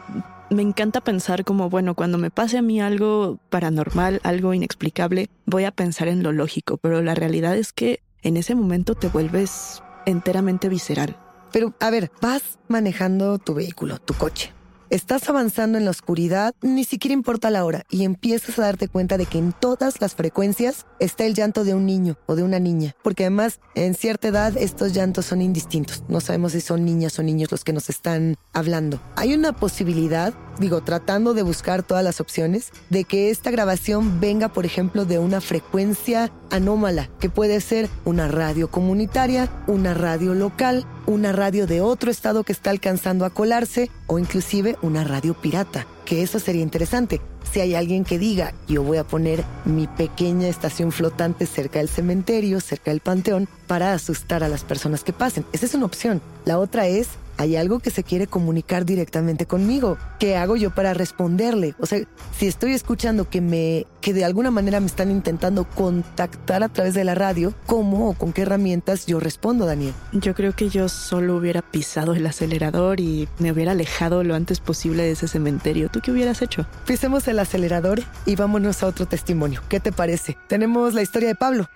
me 0.51 0.63
encanta 0.63 1.01
pensar 1.01 1.45
como, 1.45 1.71
bueno, 1.71 1.95
cuando 1.95 2.19
me 2.19 2.33
pase 2.33 2.59
a 2.59 2.63
mí 2.63 2.81
algo 2.81 3.39
paranormal, 3.49 4.21
algo 4.25 4.55
inexplicable, 4.55 5.31
voy 5.47 5.63
a 5.63 5.71
pensar 5.71 6.09
en 6.09 6.25
lo 6.25 6.33
lógico, 6.33 6.77
pero 6.79 7.01
la 7.01 7.15
realidad 7.15 7.57
es 7.57 7.73
que 7.73 8.03
en 8.23 8.37
ese 8.37 8.57
momento 8.57 8.97
te 8.97 9.07
vuelves 9.07 9.85
enteramente 10.05 10.69
visceral. 10.69 11.17
Pero, 11.53 11.75
a 11.79 11.91
ver, 11.91 12.11
vas 12.21 12.59
manejando 12.67 13.39
tu 13.39 13.55
vehículo, 13.55 14.01
tu 14.01 14.15
coche 14.15 14.53
Estás 14.91 15.29
avanzando 15.29 15.79
en 15.79 15.85
la 15.85 15.93
oscuridad, 15.93 16.53
ni 16.63 16.83
siquiera 16.83 17.15
importa 17.15 17.49
la 17.49 17.65
hora, 17.65 17.87
y 17.91 18.03
empiezas 18.03 18.59
a 18.59 18.63
darte 18.63 18.89
cuenta 18.89 19.19
de 19.19 19.27
que 19.27 19.39
en 19.39 19.53
todas 19.53 20.01
las 20.01 20.17
frecuencias 20.17 20.85
está 20.99 21.27
el 21.27 21.35
llanto 21.35 21.63
de 21.63 21.75
un 21.75 21.87
niño 21.87 22.19
o 22.27 22.35
de 22.35 22.43
una 22.43 22.59
niña, 22.59 22.97
porque 23.05 23.23
además 23.23 23.61
en 23.77 23.95
cierta 23.95 24.27
edad 24.27 24.57
estos 24.57 24.93
llantos 24.93 25.27
son 25.27 25.43
indistintos. 25.43 26.03
No 26.09 26.21
sabemos 26.21 26.51
si 26.51 26.61
son 26.61 26.85
niñas 26.85 27.17
o 27.21 27.23
niños 27.23 27.53
los 27.53 27.63
que 27.63 27.73
nos 27.73 27.89
están 27.89 28.35
hablando. 28.53 29.01
Hay 29.15 29.33
una 29.33 29.53
posibilidad, 29.53 30.35
digo, 30.61 30.83
tratando 30.83 31.35
de 31.35 31.43
buscar 31.43 31.83
todas 31.83 32.05
las 32.05 32.21
opciones, 32.21 32.71
de 32.91 33.05
que 33.05 33.31
esta 33.31 33.51
grabación 33.51 34.21
venga, 34.21 34.49
por 34.49 34.67
ejemplo, 34.67 35.07
de 35.07 35.19
una 35.19 35.41
frecuencia 35.41 36.31
anómala, 36.51 37.09
que 37.19 37.31
puede 37.31 37.61
ser 37.61 37.89
una 38.05 38.29
radio 38.29 38.71
comunitaria, 38.71 39.49
una 39.67 39.95
radio 39.95 40.35
local, 40.35 40.87
una 41.07 41.33
radio 41.33 41.67
de 41.67 41.81
otro 41.81 42.11
estado 42.11 42.45
que 42.45 42.53
está 42.53 42.71
alcanzando 42.71 43.25
a 43.25 43.31
colarse 43.31 43.91
o 44.07 44.19
inclusive 44.19 44.77
una 44.83 45.03
radio 45.03 45.35
pirata, 45.35 45.87
que 46.05 46.23
eso 46.23 46.39
sería 46.39 46.63
interesante. 46.63 47.21
Si 47.51 47.59
hay 47.59 47.75
alguien 47.75 48.05
que 48.05 48.19
diga, 48.19 48.55
yo 48.69 48.83
voy 48.85 48.99
a 48.99 49.05
poner 49.05 49.43
mi 49.65 49.89
pequeña 49.89 50.47
estación 50.47 50.93
flotante 50.93 51.47
cerca 51.47 51.81
del 51.81 51.89
cementerio, 51.89 52.61
cerca 52.61 52.93
del 52.93 53.01
panteón, 53.01 53.49
para 53.67 53.93
asustar 53.93 54.45
a 54.45 54.49
las 54.49 54.63
personas 54.63 55.03
que 55.03 55.13
pasen. 55.13 55.45
Esa 55.53 55.67
es 55.67 55.75
una 55.75 55.87
opción. 55.87 56.23
La 56.45 56.59
otra 56.59 56.87
es 56.87 57.09
hay 57.41 57.57
algo 57.57 57.79
que 57.79 57.91
se 57.91 58.05
quiere 58.05 58.27
comunicar 58.27 58.85
directamente 58.85 59.47
conmigo. 59.47 59.97
¿Qué 60.19 60.37
hago 60.37 60.57
yo 60.57 60.75
para 60.75 60.93
responderle? 60.93 61.75
O 61.79 61.87
sea, 61.87 62.01
si 62.39 62.47
estoy 62.47 62.73
escuchando 62.73 63.31
que 63.31 63.41
me, 63.41 63.87
que 64.03 64.13
de 64.13 64.27
alguna 64.27 64.51
manera 64.51 64.79
me 64.79 64.87
están 64.87 65.11
intentando 65.11 65.65
contactar 65.65 66.63
a 66.63 66.69
través 66.69 66.93
de 66.93 67.03
la 67.03 67.15
radio, 67.15 67.55
¿cómo 67.65 68.11
o 68.11 68.13
con 68.13 68.35
qué 68.35 68.43
herramientas 68.43 69.07
yo 69.07 69.21
respondo, 69.21 69.65
Daniel? 69.65 69.95
Yo 70.13 70.35
creo 70.35 70.55
que 70.55 70.69
yo 70.69 70.91
solo 70.91 71.35
hubiera 71.35 71.63
pisado 71.63 72.13
el 72.13 72.27
acelerador 72.27 73.01
y 73.01 73.27
me 73.39 73.53
hubiera 73.53 73.73
alejado 73.73 74.23
lo 74.23 74.35
antes 74.35 74.61
posible 74.61 75.05
de 75.05 75.13
ese 75.13 75.27
cementerio. 75.27 75.89
¿Tú 75.89 76.01
qué 76.03 76.13
hubieras 76.13 76.43
hecho? 76.43 76.67
Pisemos 76.85 77.27
el 77.27 77.39
acelerador 77.39 78.03
y 78.27 78.37
vámonos 78.37 78.83
a 78.83 78.87
otro 78.87 79.07
testimonio. 79.07 79.63
¿Qué 79.71 79.81
te 79.81 79.93
parece? 79.93 80.37
Tenemos 80.47 80.93
la 80.93 81.01
historia 81.01 81.29
de 81.29 81.37
Pablo. 81.37 81.71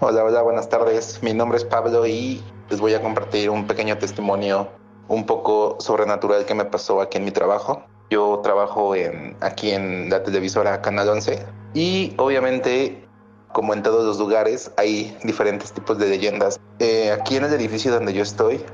Hola, 0.00 0.22
hola, 0.22 0.42
buenas 0.42 0.68
tardes. 0.68 1.20
Mi 1.24 1.34
nombre 1.34 1.58
es 1.58 1.64
Pablo 1.64 2.06
y 2.06 2.40
les 2.70 2.78
voy 2.78 2.94
a 2.94 3.02
compartir 3.02 3.50
un 3.50 3.66
pequeño 3.66 3.98
testimonio 3.98 4.68
un 5.08 5.26
poco 5.26 5.76
sobrenatural 5.80 6.44
que 6.44 6.54
me 6.54 6.64
pasó 6.64 7.00
aquí 7.00 7.18
en 7.18 7.24
mi 7.24 7.32
trabajo. 7.32 7.82
Yo 8.08 8.38
trabajo 8.44 8.94
en, 8.94 9.36
aquí 9.40 9.72
en 9.72 10.08
la 10.08 10.22
televisora 10.22 10.80
Canal 10.82 11.08
11 11.08 11.44
y 11.74 12.14
obviamente, 12.16 13.08
como 13.52 13.74
en 13.74 13.82
todos 13.82 14.04
los 14.06 14.20
lugares, 14.20 14.70
hay 14.76 15.18
diferentes 15.24 15.72
tipos 15.72 15.98
de 15.98 16.06
leyendas. 16.06 16.60
Eh, 16.78 17.10
aquí 17.10 17.34
en 17.34 17.46
el 17.46 17.52
edificio 17.54 17.90
donde 17.90 18.12
yo 18.12 18.22
estoy, 18.22 18.64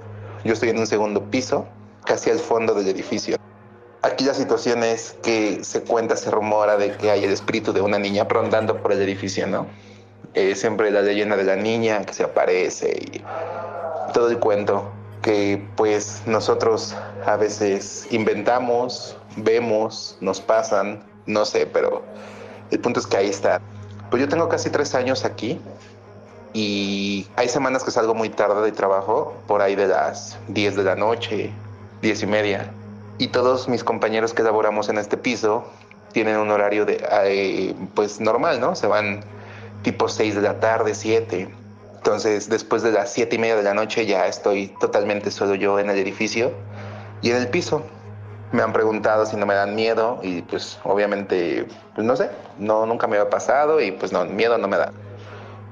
yo 0.44 0.52
estoy 0.52 0.68
en 0.68 0.78
un 0.78 0.86
segundo 0.86 1.30
piso, 1.30 1.66
casi 2.04 2.28
al 2.28 2.38
fondo 2.38 2.74
del 2.74 2.88
edificio. 2.88 3.38
Aquí 4.02 4.26
la 4.26 4.34
situación 4.34 4.84
es 4.84 5.16
que 5.22 5.64
se 5.64 5.84
cuenta, 5.84 6.18
se 6.18 6.30
rumora 6.30 6.76
de 6.76 6.94
que 6.98 7.10
hay 7.10 7.24
el 7.24 7.30
espíritu 7.32 7.72
de 7.72 7.80
una 7.80 7.98
niña 7.98 8.24
rondando 8.28 8.76
por 8.82 8.92
el 8.92 9.00
edificio, 9.00 9.46
¿no? 9.46 9.66
Eh, 10.34 10.56
siempre 10.56 10.90
la 10.90 11.00
leyenda 11.00 11.36
de 11.36 11.44
la 11.44 11.54
niña 11.54 12.04
que 12.04 12.12
se 12.12 12.24
aparece 12.24 12.90
y 12.90 13.22
todo 14.12 14.30
el 14.30 14.38
cuento 14.40 14.90
que 15.22 15.64
pues 15.76 16.22
nosotros 16.26 16.94
a 17.24 17.36
veces 17.36 18.08
inventamos, 18.10 19.16
vemos, 19.36 20.18
nos 20.20 20.40
pasan, 20.40 21.02
no 21.26 21.44
sé, 21.44 21.66
pero 21.66 22.02
el 22.70 22.80
punto 22.80 23.00
es 23.00 23.06
que 23.06 23.16
ahí 23.16 23.28
está. 23.28 23.60
Pues 24.10 24.20
yo 24.20 24.28
tengo 24.28 24.48
casi 24.48 24.70
tres 24.70 24.94
años 24.94 25.24
aquí 25.24 25.60
y 26.52 27.26
hay 27.36 27.48
semanas 27.48 27.84
que 27.84 27.90
salgo 27.90 28.14
muy 28.14 28.28
tarde 28.28 28.60
de 28.62 28.72
trabajo, 28.72 29.34
por 29.46 29.62
ahí 29.62 29.74
de 29.76 29.88
las 29.88 30.38
10 30.48 30.76
de 30.76 30.84
la 30.84 30.94
noche, 30.94 31.52
10 32.02 32.22
y 32.22 32.26
media. 32.26 32.70
Y 33.18 33.28
todos 33.28 33.68
mis 33.68 33.82
compañeros 33.82 34.34
que 34.34 34.42
laboramos 34.42 34.88
en 34.88 34.98
este 34.98 35.16
piso 35.16 35.64
tienen 36.12 36.36
un 36.36 36.50
horario 36.50 36.84
de, 36.84 37.04
eh, 37.24 37.74
pues 37.94 38.20
normal, 38.20 38.60
¿no? 38.60 38.76
Se 38.76 38.86
van 38.86 39.24
tipo 39.84 40.08
6 40.08 40.34
de 40.34 40.40
la 40.40 40.58
tarde, 40.58 40.94
7. 40.94 41.48
Entonces, 41.98 42.48
después 42.48 42.82
de 42.82 42.90
las 42.90 43.12
7 43.12 43.36
y 43.36 43.38
media 43.38 43.56
de 43.56 43.62
la 43.62 43.74
noche 43.74 44.04
ya 44.04 44.26
estoy 44.26 44.68
totalmente 44.80 45.30
solo 45.30 45.54
yo 45.54 45.78
en 45.78 45.88
el 45.88 45.98
edificio 45.98 46.52
y 47.22 47.30
en 47.30 47.36
el 47.36 47.48
piso. 47.48 47.84
Me 48.50 48.62
han 48.62 48.72
preguntado 48.72 49.26
si 49.26 49.36
no 49.36 49.46
me 49.46 49.54
dan 49.54 49.74
miedo 49.74 50.20
y 50.22 50.42
pues 50.42 50.78
obviamente, 50.84 51.66
pues 51.94 52.06
no 52.06 52.16
sé, 52.16 52.30
no, 52.58 52.86
nunca 52.86 53.06
me 53.06 53.16
había 53.16 53.30
pasado 53.30 53.80
y 53.80 53.92
pues 53.92 54.12
no, 54.12 54.24
miedo 54.24 54.58
no 54.58 54.68
me 54.68 54.76
da. 54.76 54.92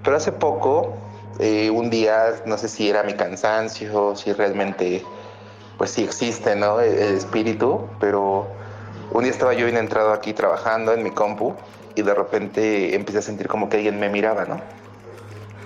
Pero 0.04 0.16
hace 0.16 0.32
poco, 0.32 0.94
eh, 1.38 1.70
un 1.70 1.90
día, 1.90 2.42
no 2.44 2.58
sé 2.58 2.68
si 2.68 2.90
era 2.90 3.02
mi 3.02 3.14
cansancio, 3.14 4.16
si 4.16 4.32
realmente, 4.32 5.04
pues 5.78 5.92
sí 5.92 6.02
existe, 6.02 6.56
¿no? 6.56 6.80
El, 6.80 6.98
el 6.98 7.14
espíritu, 7.14 7.88
pero 8.00 8.48
un 9.12 9.22
día 9.22 9.32
estaba 9.32 9.52
yo 9.52 9.66
bien 9.66 9.76
entrado 9.76 10.12
aquí 10.12 10.32
trabajando 10.32 10.92
en 10.92 11.02
mi 11.02 11.10
compu 11.10 11.54
y 11.94 12.02
de 12.02 12.14
repente 12.14 12.94
empecé 12.94 13.18
a 13.18 13.22
sentir 13.22 13.48
como 13.48 13.68
que 13.68 13.78
alguien 13.78 13.98
me 13.98 14.08
miraba, 14.08 14.44
¿no? 14.44 14.60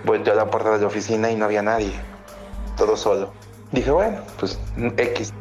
Volteé 0.04 0.32
a 0.32 0.36
la 0.36 0.50
puerta 0.50 0.70
de 0.72 0.78
la 0.78 0.86
oficina 0.86 1.30
y 1.30 1.36
no 1.36 1.44
había 1.44 1.62
nadie, 1.62 1.92
todo 2.76 2.96
solo. 2.96 3.32
Dije, 3.72 3.90
bueno, 3.90 4.18
pues 4.38 4.58
X. 4.76 5.32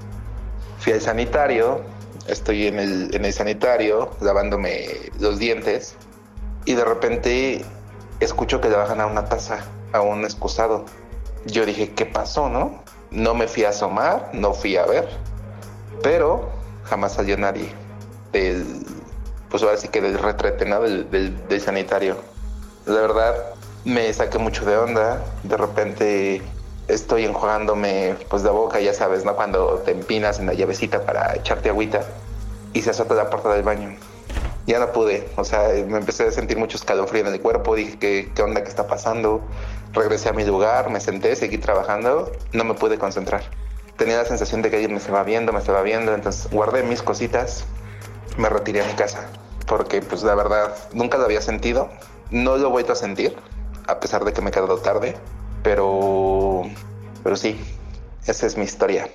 Fui 0.80 0.94
al 0.94 1.01
sanitario, 1.01 1.82
estoy 2.27 2.68
en 2.68 2.80
el, 2.80 3.34
sanitario 3.34 4.12
lavándome 4.22 4.88
los 5.20 5.39
dientes 5.39 5.96
y 6.65 6.74
de 6.74 6.86
repente 6.86 7.65
escucho 8.20 8.62
que 8.62 8.70
le 8.70 8.75
bajan 8.75 9.01
a 9.01 9.08
una 9.08 9.25
taza, 9.25 9.65
a 9.94 10.01
un 10.01 10.24
excusado. 10.24 10.86
Yo 11.46 11.65
dije, 11.65 11.94
¿qué 11.94 12.06
pasó, 12.06 12.50
no? 12.50 12.84
No 13.12 13.34
me 13.34 13.48
fui 13.48 13.63
a 13.63 13.70
asomar, 13.70 14.30
no 14.34 14.54
fui 14.54 14.77
a 14.77 14.86
ver, 14.86 15.08
pero 16.01 16.50
jamás 16.84 17.13
salió 17.13 17.38
nadie 17.38 17.72
del, 18.32 18.86
pues 19.49 19.63
ahora 19.63 19.77
sí 19.77 19.87
que 19.87 20.01
del 20.01 20.17
retrete, 20.17 20.65
¿no? 20.65 20.81
Del, 20.81 21.09
del, 21.47 21.61
sanitario. 21.61 22.17
La 22.85 23.01
verdad, 23.01 23.35
me 23.83 24.11
saqué 24.13 24.37
mucho 24.37 24.65
de 24.65 24.77
onda. 24.77 25.23
De 25.43 25.57
repente 25.57 26.41
estoy 26.87 27.25
enjuagándome 27.25 28.15
pues 28.29 28.43
de 28.43 28.49
boca, 28.49 28.79
ya 28.79 28.93
sabes, 28.93 29.25
¿no? 29.25 29.35
Cuando 29.35 29.81
te 29.85 29.91
empinas 29.91 30.39
en 30.39 30.47
la 30.47 30.53
llavecita 30.53 31.05
para 31.05 31.35
echarte 31.35 31.69
agüita 31.69 32.01
y 32.73 32.81
se 32.81 32.91
azota 32.91 33.15
la 33.15 33.29
puerta 33.29 33.53
del 33.53 33.63
baño. 33.63 33.95
Ya 34.67 34.79
no 34.79 34.91
pude, 34.91 35.29
o 35.35 35.43
sea, 35.43 35.69
me 35.87 35.97
empecé 35.97 36.27
a 36.27 36.31
sentir 36.31 36.57
mucho 36.57 36.77
escalofrío 36.77 37.27
en 37.27 37.33
el 37.33 37.39
cuerpo, 37.39 37.75
dije, 37.75 37.99
¿qué, 37.99 38.31
qué 38.33 38.41
onda, 38.41 38.63
qué 38.63 38.69
está 38.69 38.87
pasando? 38.87 39.41
Regresé 39.93 40.29
a 40.29 40.33
mi 40.33 40.43
lugar, 40.43 40.89
me 40.89 40.99
senté, 40.99 41.35
seguí 41.35 41.59
trabajando, 41.59 42.31
no 42.51 42.63
me 42.63 42.73
pude 42.73 42.97
concentrar. 42.97 43.43
Tenía 43.95 44.17
la 44.17 44.25
sensación 44.25 44.63
de 44.63 44.71
que 44.71 44.77
alguien 44.77 44.91
me 44.91 44.97
estaba 44.97 45.23
viendo, 45.23 45.53
me 45.53 45.59
estaba 45.59 45.83
viendo, 45.83 46.15
entonces 46.15 46.49
guardé 46.51 46.81
mis 46.81 47.03
cositas, 47.03 47.63
me 48.38 48.50
retiré 48.50 48.84
a 48.84 48.88
mi 48.88 48.94
casa, 48.94 49.27
porque 49.68 50.01
pues 50.01 50.24
la 50.24 50.36
verdad 50.36 50.75
nunca 50.94 51.18
lo 51.18 51.25
había 51.25 51.42
sentido, 51.42 51.89
no 52.32 52.58
lo 52.58 52.68
he 52.68 52.72
vuelto 52.72 52.94
a 52.94 52.96
sentir, 52.96 53.36
a 53.88 54.00
pesar 54.00 54.25
de 54.25 54.34
que 54.34 54.42
me 54.42 54.50
he 54.50 54.54
quedado 54.54 54.77
tarde, 54.77 55.15
pero, 55.63 56.63
pero 57.24 57.36
sí, 57.36 57.60
esa 58.25 58.46
es 58.46 58.58
mi 58.58 58.63
historia. 58.63 59.10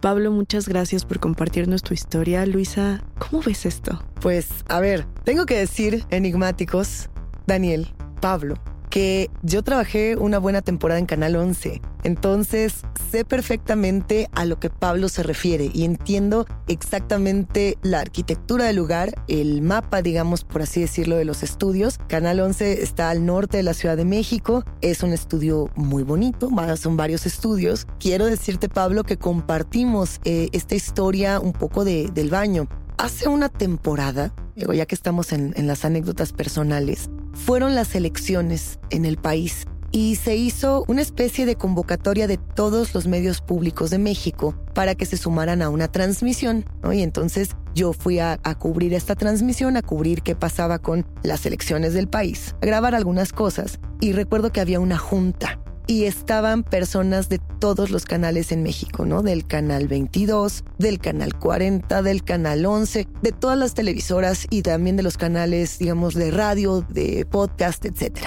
Pablo, 0.00 0.32
muchas 0.32 0.68
gracias 0.68 1.04
por 1.04 1.20
compartirnos 1.20 1.84
tu 1.84 1.94
historia. 1.94 2.44
Luisa, 2.44 3.04
¿cómo 3.18 3.40
ves 3.40 3.64
esto? 3.66 4.02
Pues, 4.20 4.48
a 4.68 4.80
ver, 4.80 5.06
tengo 5.22 5.46
que 5.46 5.56
decir, 5.56 6.04
enigmáticos, 6.10 7.08
Daniel, 7.46 7.94
Pablo, 8.20 8.56
que 8.92 9.30
yo 9.42 9.62
trabajé 9.62 10.16
una 10.16 10.36
buena 10.36 10.60
temporada 10.60 11.00
en 11.00 11.06
Canal 11.06 11.34
11. 11.34 11.80
Entonces 12.04 12.82
sé 13.10 13.24
perfectamente 13.24 14.28
a 14.34 14.44
lo 14.44 14.60
que 14.60 14.68
Pablo 14.68 15.08
se 15.08 15.22
refiere 15.22 15.70
y 15.72 15.84
entiendo 15.84 16.44
exactamente 16.68 17.78
la 17.80 18.00
arquitectura 18.00 18.66
del 18.66 18.76
lugar, 18.76 19.14
el 19.28 19.62
mapa, 19.62 20.02
digamos, 20.02 20.44
por 20.44 20.60
así 20.60 20.82
decirlo, 20.82 21.16
de 21.16 21.24
los 21.24 21.42
estudios. 21.42 21.98
Canal 22.06 22.40
11 22.40 22.82
está 22.82 23.08
al 23.08 23.24
norte 23.24 23.56
de 23.56 23.62
la 23.62 23.72
Ciudad 23.72 23.96
de 23.96 24.04
México. 24.04 24.62
Es 24.82 25.02
un 25.02 25.14
estudio 25.14 25.70
muy 25.74 26.02
bonito, 26.02 26.50
son 26.76 26.98
varios 26.98 27.24
estudios. 27.24 27.86
Quiero 27.98 28.26
decirte, 28.26 28.68
Pablo, 28.68 29.04
que 29.04 29.16
compartimos 29.16 30.20
eh, 30.24 30.50
esta 30.52 30.74
historia 30.74 31.40
un 31.40 31.54
poco 31.54 31.86
del 31.86 32.28
baño. 32.28 32.68
Hace 33.02 33.26
una 33.28 33.48
temporada, 33.48 34.32
ya 34.54 34.86
que 34.86 34.94
estamos 34.94 35.32
en 35.32 35.66
las 35.66 35.84
anécdotas 35.84 36.32
personales, 36.32 37.10
fueron 37.32 37.74
las 37.74 37.96
elecciones 37.96 38.78
en 38.90 39.04
el 39.06 39.16
país 39.16 39.66
y 39.90 40.14
se 40.14 40.36
hizo 40.36 40.84
una 40.86 41.02
especie 41.02 41.44
de 41.44 41.56
convocatoria 41.56 42.28
de 42.28 42.38
todos 42.38 42.94
los 42.94 43.08
medios 43.08 43.40
públicos 43.40 43.90
de 43.90 43.98
México 43.98 44.54
para 44.72 44.94
que 44.94 45.04
se 45.04 45.16
sumaran 45.16 45.62
a 45.62 45.68
una 45.68 45.88
transmisión. 45.88 46.64
Y 46.92 47.02
entonces 47.02 47.56
yo 47.74 47.92
fui 47.92 48.20
a, 48.20 48.38
a, 48.44 48.54
cubrir 48.56 48.94
esta 48.94 49.16
transmisión, 49.16 49.76
a 49.76 49.82
cubrir 49.82 50.22
qué 50.22 50.36
pasaba 50.36 50.78
con 50.78 51.04
las 51.24 51.44
elecciones 51.44 51.94
del 51.94 52.06
país, 52.06 52.54
a 52.62 52.66
grabar 52.66 52.94
algunas 52.94 53.32
cosas. 53.32 53.80
Y 54.00 54.12
recuerdo 54.12 54.52
que 54.52 54.60
había 54.60 54.78
una 54.78 54.98
junta 54.98 55.58
y 55.86 56.04
estaban 56.04 56.62
personas 56.62 57.28
de 57.28 57.38
todos 57.58 57.90
los 57.90 58.04
canales 58.04 58.52
en 58.52 58.62
México, 58.62 59.04
¿no? 59.04 59.22
Del 59.22 59.46
canal 59.46 59.88
22, 59.88 60.64
del 60.78 60.98
canal 60.98 61.38
40, 61.38 62.02
del 62.02 62.22
canal 62.22 62.64
11, 62.64 63.08
de 63.22 63.32
todas 63.32 63.58
las 63.58 63.74
televisoras 63.74 64.46
y 64.50 64.62
también 64.62 64.96
de 64.96 65.02
los 65.02 65.16
canales, 65.16 65.78
digamos, 65.78 66.14
de 66.14 66.30
radio, 66.30 66.82
de 66.82 67.26
podcast, 67.26 67.84
etc. 67.84 68.18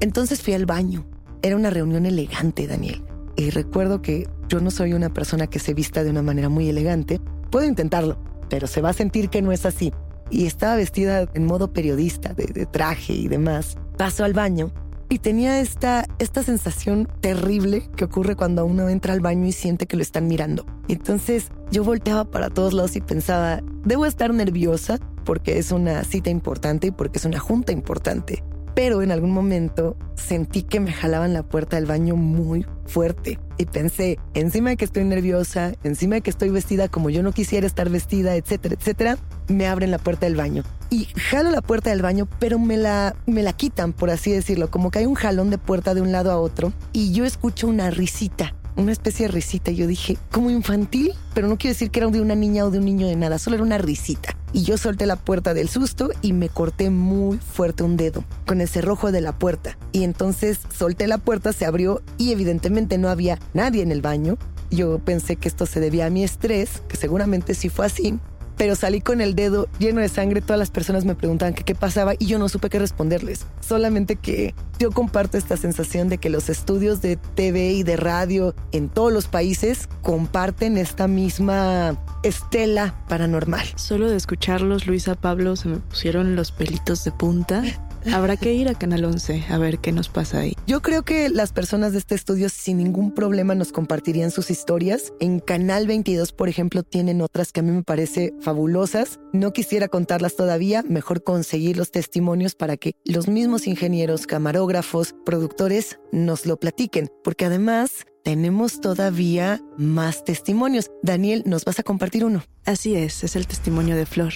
Entonces 0.00 0.42
fui 0.42 0.54
al 0.54 0.66
baño. 0.66 1.06
Era 1.42 1.56
una 1.56 1.70
reunión 1.70 2.06
elegante, 2.06 2.66
Daniel. 2.66 3.02
Y 3.36 3.50
recuerdo 3.50 4.02
que 4.02 4.28
yo 4.48 4.60
no 4.60 4.70
soy 4.70 4.92
una 4.94 5.12
persona 5.12 5.46
que 5.46 5.58
se 5.58 5.74
vista 5.74 6.04
de 6.04 6.10
una 6.10 6.22
manera 6.22 6.48
muy 6.48 6.68
elegante. 6.68 7.20
Puedo 7.50 7.66
intentarlo, 7.66 8.18
pero 8.48 8.66
se 8.66 8.80
va 8.80 8.90
a 8.90 8.94
sentir 8.94 9.28
que 9.28 9.42
no 9.42 9.52
es 9.52 9.66
así. 9.66 9.92
Y 10.30 10.46
estaba 10.46 10.76
vestida 10.76 11.28
en 11.34 11.46
modo 11.46 11.72
periodista, 11.72 12.32
de, 12.32 12.46
de 12.46 12.64
traje 12.64 13.12
y 13.12 13.28
demás. 13.28 13.76
Paso 13.98 14.24
al 14.24 14.32
baño 14.32 14.72
y 15.12 15.18
tenía 15.18 15.60
esta, 15.60 16.06
esta 16.18 16.42
sensación 16.42 17.06
terrible 17.20 17.90
que 17.96 18.04
ocurre 18.06 18.34
cuando 18.34 18.64
uno 18.64 18.88
entra 18.88 19.12
al 19.12 19.20
baño 19.20 19.46
y 19.46 19.52
siente 19.52 19.86
que 19.86 19.98
lo 19.98 20.02
están 20.02 20.26
mirando. 20.26 20.64
Entonces 20.88 21.50
yo 21.70 21.84
volteaba 21.84 22.24
para 22.24 22.48
todos 22.48 22.72
lados 22.72 22.96
y 22.96 23.02
pensaba, 23.02 23.60
debo 23.84 24.06
estar 24.06 24.32
nerviosa 24.32 24.98
porque 25.26 25.58
es 25.58 25.70
una 25.70 26.02
cita 26.04 26.30
importante 26.30 26.92
porque 26.92 27.18
es 27.18 27.26
una 27.26 27.40
junta 27.40 27.72
importante. 27.72 28.42
Pero 28.74 29.02
en 29.02 29.10
algún 29.10 29.32
momento 29.32 29.96
sentí 30.14 30.62
que 30.62 30.80
me 30.80 30.92
jalaban 30.92 31.32
la 31.32 31.42
puerta 31.42 31.76
del 31.76 31.86
baño 31.86 32.16
muy 32.16 32.66
fuerte 32.86 33.38
y 33.58 33.66
pensé, 33.66 34.18
encima 34.34 34.70
de 34.70 34.76
que 34.76 34.84
estoy 34.84 35.04
nerviosa, 35.04 35.74
encima 35.82 36.16
de 36.16 36.20
que 36.22 36.30
estoy 36.30 36.48
vestida 36.48 36.88
como 36.88 37.10
yo 37.10 37.22
no 37.22 37.32
quisiera 37.32 37.66
estar 37.66 37.90
vestida, 37.90 38.34
etcétera, 38.34 38.74
etcétera, 38.78 39.18
me 39.48 39.66
abren 39.66 39.90
la 39.90 39.98
puerta 39.98 40.26
del 40.26 40.36
baño. 40.36 40.62
Y 40.90 41.06
jalo 41.16 41.50
la 41.50 41.62
puerta 41.62 41.90
del 41.90 42.02
baño, 42.02 42.28
pero 42.38 42.58
me 42.58 42.76
la, 42.76 43.14
me 43.26 43.42
la 43.42 43.52
quitan, 43.52 43.92
por 43.92 44.10
así 44.10 44.32
decirlo, 44.32 44.70
como 44.70 44.90
que 44.90 45.00
hay 45.00 45.06
un 45.06 45.14
jalón 45.14 45.50
de 45.50 45.58
puerta 45.58 45.94
de 45.94 46.00
un 46.00 46.12
lado 46.12 46.30
a 46.30 46.38
otro 46.38 46.72
y 46.92 47.12
yo 47.12 47.24
escucho 47.24 47.68
una 47.68 47.90
risita 47.90 48.54
una 48.76 48.92
especie 48.92 49.26
de 49.26 49.32
risita. 49.32 49.70
Yo 49.70 49.86
dije, 49.86 50.18
como 50.30 50.50
infantil, 50.50 51.12
pero 51.34 51.48
no 51.48 51.58
quiero 51.58 51.74
decir 51.74 51.90
que 51.90 52.00
era 52.00 52.08
de 52.08 52.20
una 52.20 52.34
niña 52.34 52.64
o 52.64 52.70
de 52.70 52.78
un 52.78 52.84
niño 52.84 53.06
de 53.06 53.16
nada, 53.16 53.38
solo 53.38 53.56
era 53.56 53.64
una 53.64 53.78
risita. 53.78 54.36
Y 54.52 54.64
yo 54.64 54.76
solté 54.76 55.06
la 55.06 55.16
puerta 55.16 55.54
del 55.54 55.68
susto 55.68 56.10
y 56.20 56.32
me 56.32 56.48
corté 56.48 56.90
muy 56.90 57.38
fuerte 57.38 57.82
un 57.82 57.96
dedo 57.96 58.24
con 58.46 58.60
el 58.60 58.68
cerrojo 58.68 59.10
de 59.10 59.20
la 59.20 59.38
puerta. 59.38 59.78
Y 59.92 60.04
entonces 60.04 60.60
solté 60.76 61.06
la 61.06 61.18
puerta, 61.18 61.52
se 61.52 61.64
abrió 61.64 62.02
y 62.18 62.32
evidentemente 62.32 62.98
no 62.98 63.08
había 63.08 63.38
nadie 63.54 63.82
en 63.82 63.92
el 63.92 64.02
baño. 64.02 64.36
Yo 64.70 64.98
pensé 64.98 65.36
que 65.36 65.48
esto 65.48 65.66
se 65.66 65.80
debía 65.80 66.06
a 66.06 66.10
mi 66.10 66.24
estrés, 66.24 66.82
que 66.88 66.96
seguramente 66.96 67.54
sí 67.54 67.68
fue 67.68 67.86
así, 67.86 68.18
pero 68.62 68.76
salí 68.76 69.00
con 69.00 69.20
el 69.20 69.34
dedo 69.34 69.68
lleno 69.80 70.00
de 70.00 70.08
sangre. 70.08 70.40
Todas 70.40 70.56
las 70.60 70.70
personas 70.70 71.04
me 71.04 71.16
preguntaban 71.16 71.52
qué 71.52 71.74
pasaba 71.74 72.14
y 72.16 72.26
yo 72.26 72.38
no 72.38 72.48
supe 72.48 72.70
qué 72.70 72.78
responderles. 72.78 73.44
Solamente 73.58 74.14
que 74.14 74.54
yo 74.78 74.92
comparto 74.92 75.36
esta 75.36 75.56
sensación 75.56 76.08
de 76.08 76.18
que 76.18 76.30
los 76.30 76.48
estudios 76.48 77.02
de 77.02 77.16
TV 77.16 77.72
y 77.72 77.82
de 77.82 77.96
radio 77.96 78.54
en 78.70 78.88
todos 78.88 79.12
los 79.12 79.26
países 79.26 79.88
comparten 80.02 80.78
esta 80.78 81.08
misma 81.08 81.98
estela 82.22 82.94
paranormal. 83.08 83.66
Solo 83.74 84.08
de 84.08 84.16
escucharlos, 84.16 84.86
Luisa 84.86 85.16
Pablo, 85.16 85.56
se 85.56 85.66
me 85.66 85.78
pusieron 85.78 86.36
los 86.36 86.52
pelitos 86.52 87.02
de 87.02 87.10
punta. 87.10 87.64
Habrá 88.10 88.36
que 88.36 88.52
ir 88.52 88.68
a 88.68 88.74
Canal 88.74 89.04
11 89.04 89.44
a 89.48 89.58
ver 89.58 89.78
qué 89.78 89.92
nos 89.92 90.08
pasa 90.08 90.40
ahí. 90.40 90.56
Yo 90.66 90.82
creo 90.82 91.04
que 91.04 91.28
las 91.28 91.52
personas 91.52 91.92
de 91.92 91.98
este 91.98 92.14
estudio 92.14 92.48
sin 92.48 92.78
ningún 92.78 93.14
problema 93.14 93.54
nos 93.54 93.72
compartirían 93.72 94.30
sus 94.30 94.50
historias. 94.50 95.12
En 95.20 95.38
Canal 95.38 95.86
22, 95.86 96.32
por 96.32 96.48
ejemplo, 96.48 96.82
tienen 96.82 97.22
otras 97.22 97.52
que 97.52 97.60
a 97.60 97.62
mí 97.62 97.70
me 97.70 97.82
parece 97.82 98.34
fabulosas. 98.40 99.20
No 99.32 99.52
quisiera 99.52 99.88
contarlas 99.88 100.36
todavía, 100.36 100.82
mejor 100.88 101.22
conseguir 101.22 101.76
los 101.76 101.90
testimonios 101.90 102.54
para 102.54 102.76
que 102.76 102.94
los 103.04 103.28
mismos 103.28 103.66
ingenieros, 103.66 104.26
camarógrafos, 104.26 105.14
productores 105.24 105.98
nos 106.10 106.46
lo 106.46 106.58
platiquen, 106.58 107.08
porque 107.22 107.44
además 107.44 108.06
tenemos 108.24 108.80
todavía 108.80 109.60
más 109.76 110.24
testimonios. 110.24 110.90
Daniel, 111.02 111.42
¿nos 111.46 111.64
vas 111.64 111.78
a 111.78 111.82
compartir 111.82 112.24
uno? 112.24 112.44
Así 112.64 112.94
es, 112.94 113.24
es 113.24 113.36
el 113.36 113.46
testimonio 113.46 113.96
de 113.96 114.06
Flor. 114.06 114.32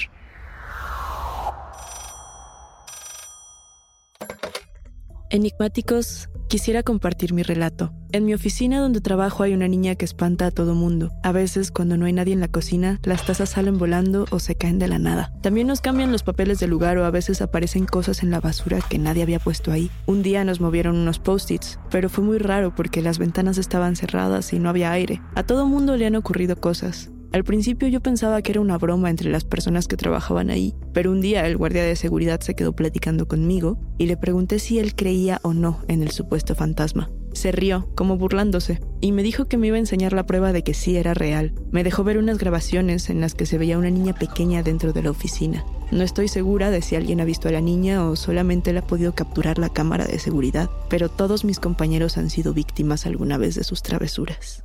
Enigmáticos, 5.28 6.28
quisiera 6.48 6.84
compartir 6.84 7.32
mi 7.32 7.42
relato. 7.42 7.92
En 8.12 8.24
mi 8.24 8.32
oficina 8.32 8.78
donde 8.78 9.00
trabajo 9.00 9.42
hay 9.42 9.54
una 9.54 9.66
niña 9.66 9.96
que 9.96 10.04
espanta 10.04 10.46
a 10.46 10.50
todo 10.52 10.76
mundo. 10.76 11.10
A 11.24 11.32
veces, 11.32 11.72
cuando 11.72 11.96
no 11.96 12.06
hay 12.06 12.12
nadie 12.12 12.32
en 12.32 12.38
la 12.38 12.46
cocina, 12.46 13.00
las 13.02 13.26
tazas 13.26 13.50
salen 13.50 13.76
volando 13.76 14.26
o 14.30 14.38
se 14.38 14.54
caen 14.54 14.78
de 14.78 14.86
la 14.86 15.00
nada. 15.00 15.32
También 15.42 15.66
nos 15.66 15.80
cambian 15.80 16.12
los 16.12 16.22
papeles 16.22 16.60
del 16.60 16.70
lugar 16.70 16.96
o 16.98 17.04
a 17.04 17.10
veces 17.10 17.42
aparecen 17.42 17.86
cosas 17.86 18.22
en 18.22 18.30
la 18.30 18.40
basura 18.40 18.78
que 18.88 19.00
nadie 19.00 19.24
había 19.24 19.40
puesto 19.40 19.72
ahí. 19.72 19.90
Un 20.06 20.22
día 20.22 20.44
nos 20.44 20.60
movieron 20.60 20.96
unos 20.96 21.18
post-its, 21.18 21.80
pero 21.90 22.08
fue 22.08 22.22
muy 22.22 22.38
raro 22.38 22.72
porque 22.72 23.02
las 23.02 23.18
ventanas 23.18 23.58
estaban 23.58 23.96
cerradas 23.96 24.52
y 24.52 24.60
no 24.60 24.68
había 24.68 24.92
aire. 24.92 25.20
A 25.34 25.42
todo 25.42 25.66
mundo 25.66 25.96
le 25.96 26.06
han 26.06 26.14
ocurrido 26.14 26.54
cosas. 26.54 27.10
Al 27.36 27.44
principio 27.44 27.86
yo 27.88 28.00
pensaba 28.00 28.40
que 28.40 28.52
era 28.52 28.62
una 28.62 28.78
broma 28.78 29.10
entre 29.10 29.28
las 29.28 29.44
personas 29.44 29.88
que 29.88 29.98
trabajaban 29.98 30.48
ahí, 30.48 30.74
pero 30.94 31.10
un 31.10 31.20
día 31.20 31.46
el 31.46 31.58
guardia 31.58 31.84
de 31.84 31.94
seguridad 31.94 32.40
se 32.40 32.54
quedó 32.54 32.74
platicando 32.74 33.28
conmigo 33.28 33.78
y 33.98 34.06
le 34.06 34.16
pregunté 34.16 34.58
si 34.58 34.78
él 34.78 34.94
creía 34.94 35.38
o 35.42 35.52
no 35.52 35.82
en 35.86 36.02
el 36.02 36.12
supuesto 36.12 36.54
fantasma. 36.54 37.10
Se 37.34 37.52
rió, 37.52 37.90
como 37.94 38.16
burlándose, 38.16 38.80
y 39.02 39.12
me 39.12 39.22
dijo 39.22 39.44
que 39.44 39.58
me 39.58 39.66
iba 39.66 39.76
a 39.76 39.80
enseñar 39.80 40.14
la 40.14 40.24
prueba 40.24 40.54
de 40.54 40.64
que 40.64 40.72
sí 40.72 40.96
era 40.96 41.12
real. 41.12 41.52
Me 41.72 41.84
dejó 41.84 42.04
ver 42.04 42.16
unas 42.16 42.38
grabaciones 42.38 43.10
en 43.10 43.20
las 43.20 43.34
que 43.34 43.44
se 43.44 43.58
veía 43.58 43.76
una 43.76 43.90
niña 43.90 44.14
pequeña 44.14 44.62
dentro 44.62 44.94
de 44.94 45.02
la 45.02 45.10
oficina. 45.10 45.62
No 45.90 46.04
estoy 46.04 46.28
segura 46.28 46.70
de 46.70 46.80
si 46.80 46.96
alguien 46.96 47.20
ha 47.20 47.26
visto 47.26 47.48
a 47.48 47.52
la 47.52 47.60
niña 47.60 48.08
o 48.08 48.16
solamente 48.16 48.72
la 48.72 48.80
ha 48.80 48.86
podido 48.86 49.14
capturar 49.14 49.58
la 49.58 49.68
cámara 49.68 50.06
de 50.06 50.18
seguridad, 50.18 50.70
pero 50.88 51.10
todos 51.10 51.44
mis 51.44 51.60
compañeros 51.60 52.16
han 52.16 52.30
sido 52.30 52.54
víctimas 52.54 53.04
alguna 53.04 53.36
vez 53.36 53.56
de 53.56 53.64
sus 53.64 53.82
travesuras. 53.82 54.64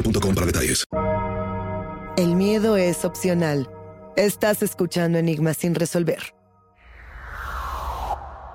para 0.03 0.45
detalles. 0.45 0.85
El 2.17 2.35
miedo 2.35 2.77
es 2.77 3.05
opcional. 3.05 3.69
Estás 4.15 4.61
escuchando 4.61 5.17
Enigmas 5.17 5.57
sin 5.57 5.75
resolver. 5.75 6.35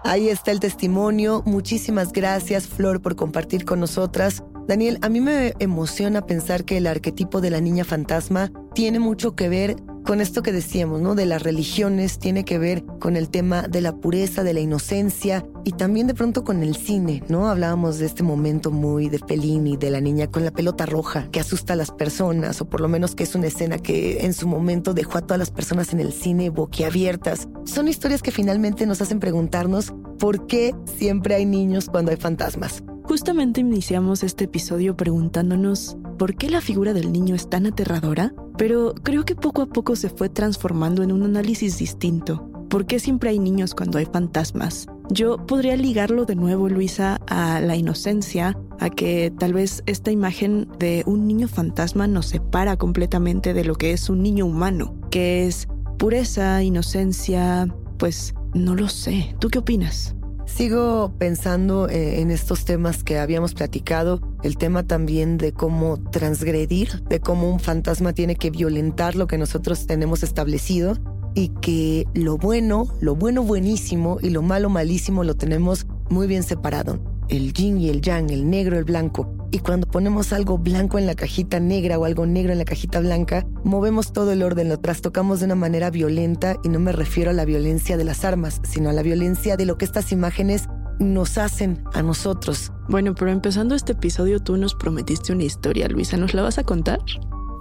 Ahí 0.05 0.29
está 0.29 0.53
el 0.53 0.61
testimonio. 0.61 1.43
Muchísimas 1.47 2.13
gracias, 2.13 2.69
Flor, 2.69 3.03
por 3.03 3.17
compartir 3.17 3.65
con 3.65 3.81
nosotras. 3.81 4.45
Daniel, 4.67 4.99
a 5.03 5.09
mí 5.09 5.21
me 5.21 5.55
emociona 5.61 6.27
pensar 6.27 6.65
que 6.65 6.79
el 6.79 6.89
arquetipo 6.89 7.41
de 7.41 7.51
la 7.51 7.61
niña 7.61 7.85
fantasma 7.85 8.51
tiene 8.75 8.99
mucho 8.99 9.37
que 9.37 9.49
ver 9.49 9.77
con 10.05 10.21
esto 10.21 10.43
que 10.43 10.53
decíamos, 10.53 11.01
¿no? 11.01 11.15
De 11.15 11.25
las 11.25 11.43
religiones, 11.43 12.19
tiene 12.19 12.45
que 12.45 12.59
ver 12.59 12.85
con 13.01 13.17
el 13.17 13.29
tema 13.29 13.63
de 13.63 13.81
la 13.81 13.95
pureza, 13.97 14.43
de 14.43 14.55
la 14.55 14.61
inocencia 14.61 15.47
y 15.65 15.73
también 15.73 16.09
de 16.09 16.15
pronto 16.15 16.43
con 16.43 16.65
el 16.65 16.77
cine, 16.77 17.23
¿no? 17.29 17.49
Hablábamos 17.49 17.99
de 17.99 18.07
este 18.07 18.25
momento 18.25 18.73
muy 18.73 19.09
de 19.09 19.19
Fellini, 19.19 19.77
de 19.77 19.91
la 19.91 20.01
niña 20.01 20.29
con 20.29 20.45
la 20.45 20.53
pelota 20.53 20.85
roja 20.85 21.29
que 21.31 21.41
asusta 21.41 21.75
a 21.75 21.77
las 21.77 21.93
personas, 21.93 22.61
o 22.61 22.65
por 22.65 22.81
lo 22.81 22.89
menos 22.89 23.15
que 23.15 23.23
es 23.23 23.35
una 23.37 23.47
escena 23.47 23.79
que 23.79 24.25
en 24.25 24.35
su 24.35 24.49
momento 24.49 24.95
dejó 24.95 25.19
a 25.19 25.23
todas 25.23 25.39
las 25.39 25.51
personas 25.51 25.93
en 25.93 26.01
el 26.01 26.13
cine 26.13 26.51
boquiabiertas. 26.51 27.49
Son 27.65 27.87
historias 27.87 28.23
que 28.23 28.33
finalmente 28.33 28.87
nos 28.87 29.01
hacen 29.01 29.21
preguntarnos 29.21 29.93
por 30.19 30.47
qué 30.49 30.75
siempre 30.99 31.37
hay 31.37 31.47
niños 31.47 31.89
cuando 31.89 32.11
hay 32.11 32.17
fantasmas. 32.17 32.83
Justamente 33.09 33.61
iniciamos 33.61 34.25
este 34.25 34.45
episodio 34.45 34.97
preguntándonos 34.97 35.97
por 36.19 36.35
qué 36.35 36.51
la 36.51 36.61
figura 36.61 36.93
del 36.93 37.13
niño 37.13 37.37
es 37.37 37.49
tan 37.49 37.65
aterradora, 37.67 38.35
pero 38.59 38.95
creo 39.01 39.25
que 39.25 39.37
poco 39.37 39.63
a 39.63 39.67
poco 39.67 39.95
se 39.95 40.09
fue 40.11 40.29
transformando 40.29 41.05
en 41.05 41.13
un 41.13 41.23
análisis 41.23 41.79
distinto. 41.79 42.51
¿Por 42.69 42.85
qué 42.85 42.99
siempre 42.99 43.31
hay 43.31 43.39
niños 43.39 43.77
cuando 43.77 43.99
hay 43.99 44.07
fantasmas? 44.07 44.89
Yo 45.09 45.37
podría 45.47 45.77
ligarlo 45.77 46.25
de 46.25 46.35
nuevo, 46.35 46.69
Luisa, 46.69 47.21
a 47.29 47.61
la 47.61 47.77
inocencia, 47.77 48.59
a 48.81 48.91
que 48.91 49.33
tal 49.39 49.53
vez 49.53 49.85
esta 49.87 50.11
imagen 50.11 50.67
de 50.81 51.05
un 51.07 51.29
niño 51.29 51.47
fantasma 51.47 52.09
nos 52.09 52.27
separa 52.27 52.77
completamente 52.77 53.55
de 53.55 53.65
lo 53.65 53.77
que 53.77 53.93
es 53.93 54.11
un 54.11 54.21
niño 54.21 54.47
humano, 54.47 54.97
que 55.13 55.47
es 55.47 55.69
pureza, 55.97 56.61
inocencia, 56.65 57.73
pues 57.99 58.35
no 58.53 58.75
lo 58.75 58.89
sé. 58.89 59.37
¿Tú 59.39 59.49
qué 59.49 59.61
opinas? 59.61 60.16
Sigo 60.57 61.13
pensando 61.19 61.87
eh, 61.87 62.23
en 62.23 62.31
estos 62.31 62.65
temas 62.65 63.05
que 63.05 63.19
habíamos 63.19 63.53
platicado, 63.53 64.23
el 64.43 64.57
tema 64.57 64.85
también 64.85 65.37
de 65.37 65.53
cómo 65.53 65.99
transgredir, 66.11 67.03
de 67.03 67.21
cómo 67.21 67.51
un 67.51 67.61
fantasma 67.61 68.15
tiene 68.15 68.37
que 68.37 68.51
violentar 68.51 69.17
lo 69.17 69.27
que 69.27 69.37
nosotros 69.37 69.87
tenemos 69.87 70.23
establecido 70.23 70.97
y 71.35 71.49
que 71.61 72.07
lo 72.15 72.39
bueno, 72.39 72.89
lo 73.01 73.15
bueno 73.15 73.43
buenísimo 73.43 74.17
y 74.23 74.31
lo 74.31 74.41
malo 74.41 74.71
malísimo 74.71 75.25
lo 75.25 75.35
tenemos 75.35 75.87
muy 76.09 76.27
bien 76.27 76.43
separado. 76.43 77.01
El 77.29 77.53
yin 77.53 77.79
y 77.79 77.91
el 77.91 78.01
yang, 78.01 78.31
el 78.31 78.49
negro, 78.49 78.79
el 78.79 78.85
blanco. 78.85 79.36
Y 79.51 79.61
cuando 79.61 79.87
ponemos 79.87 80.33
algo 80.33 80.59
blanco 80.59 80.99
en 80.99 81.07
la 81.07 81.15
cajita 81.15 81.61
negra 81.61 81.99
o 81.99 82.05
algo 82.05 82.27
negro 82.27 82.53
en 82.53 82.59
la 82.59 82.65
cajita 82.65 83.01
blanca, 83.01 83.47
movemos 83.65 84.13
todo 84.13 84.33
el 84.33 84.43
orden, 84.43 84.69
lo 84.69 84.79
trastocamos 84.79 85.41
de 85.41 85.47
una 85.47 85.55
manera 85.55 85.91
violenta 85.91 86.57
y 86.65 86.69
no 86.69 86.81
me 86.81 86.93
refiero 86.93 87.31
a 87.31 87.35
la 87.35 87.45
violencia 87.45 87.97
de 87.97 88.05
las 88.05 88.25
armas, 88.25 88.61
sino 88.65 88.91
a 88.91 88.93
la 88.93 89.03
violencia 89.03 89.57
de 89.57 89.67
lo 89.67 89.79
que 89.79 89.85
estas 89.85 90.13
imágenes 90.13 90.69
nos 90.99 91.39
hacen 91.39 91.83
a 91.93 92.03
nosotros. 92.03 92.73
Bueno, 92.89 93.15
pero 93.15 93.31
empezando 93.31 93.75
este 93.75 93.93
episodio 93.93 94.41
tú 94.41 94.57
nos 94.57 94.75
prometiste 94.75 95.33
una 95.33 95.45
historia, 95.45 95.89
Luisa, 95.89 96.17
¿nos 96.17 96.35
la 96.35 96.43
vas 96.43 96.59
a 96.59 96.65
contar? 96.65 97.01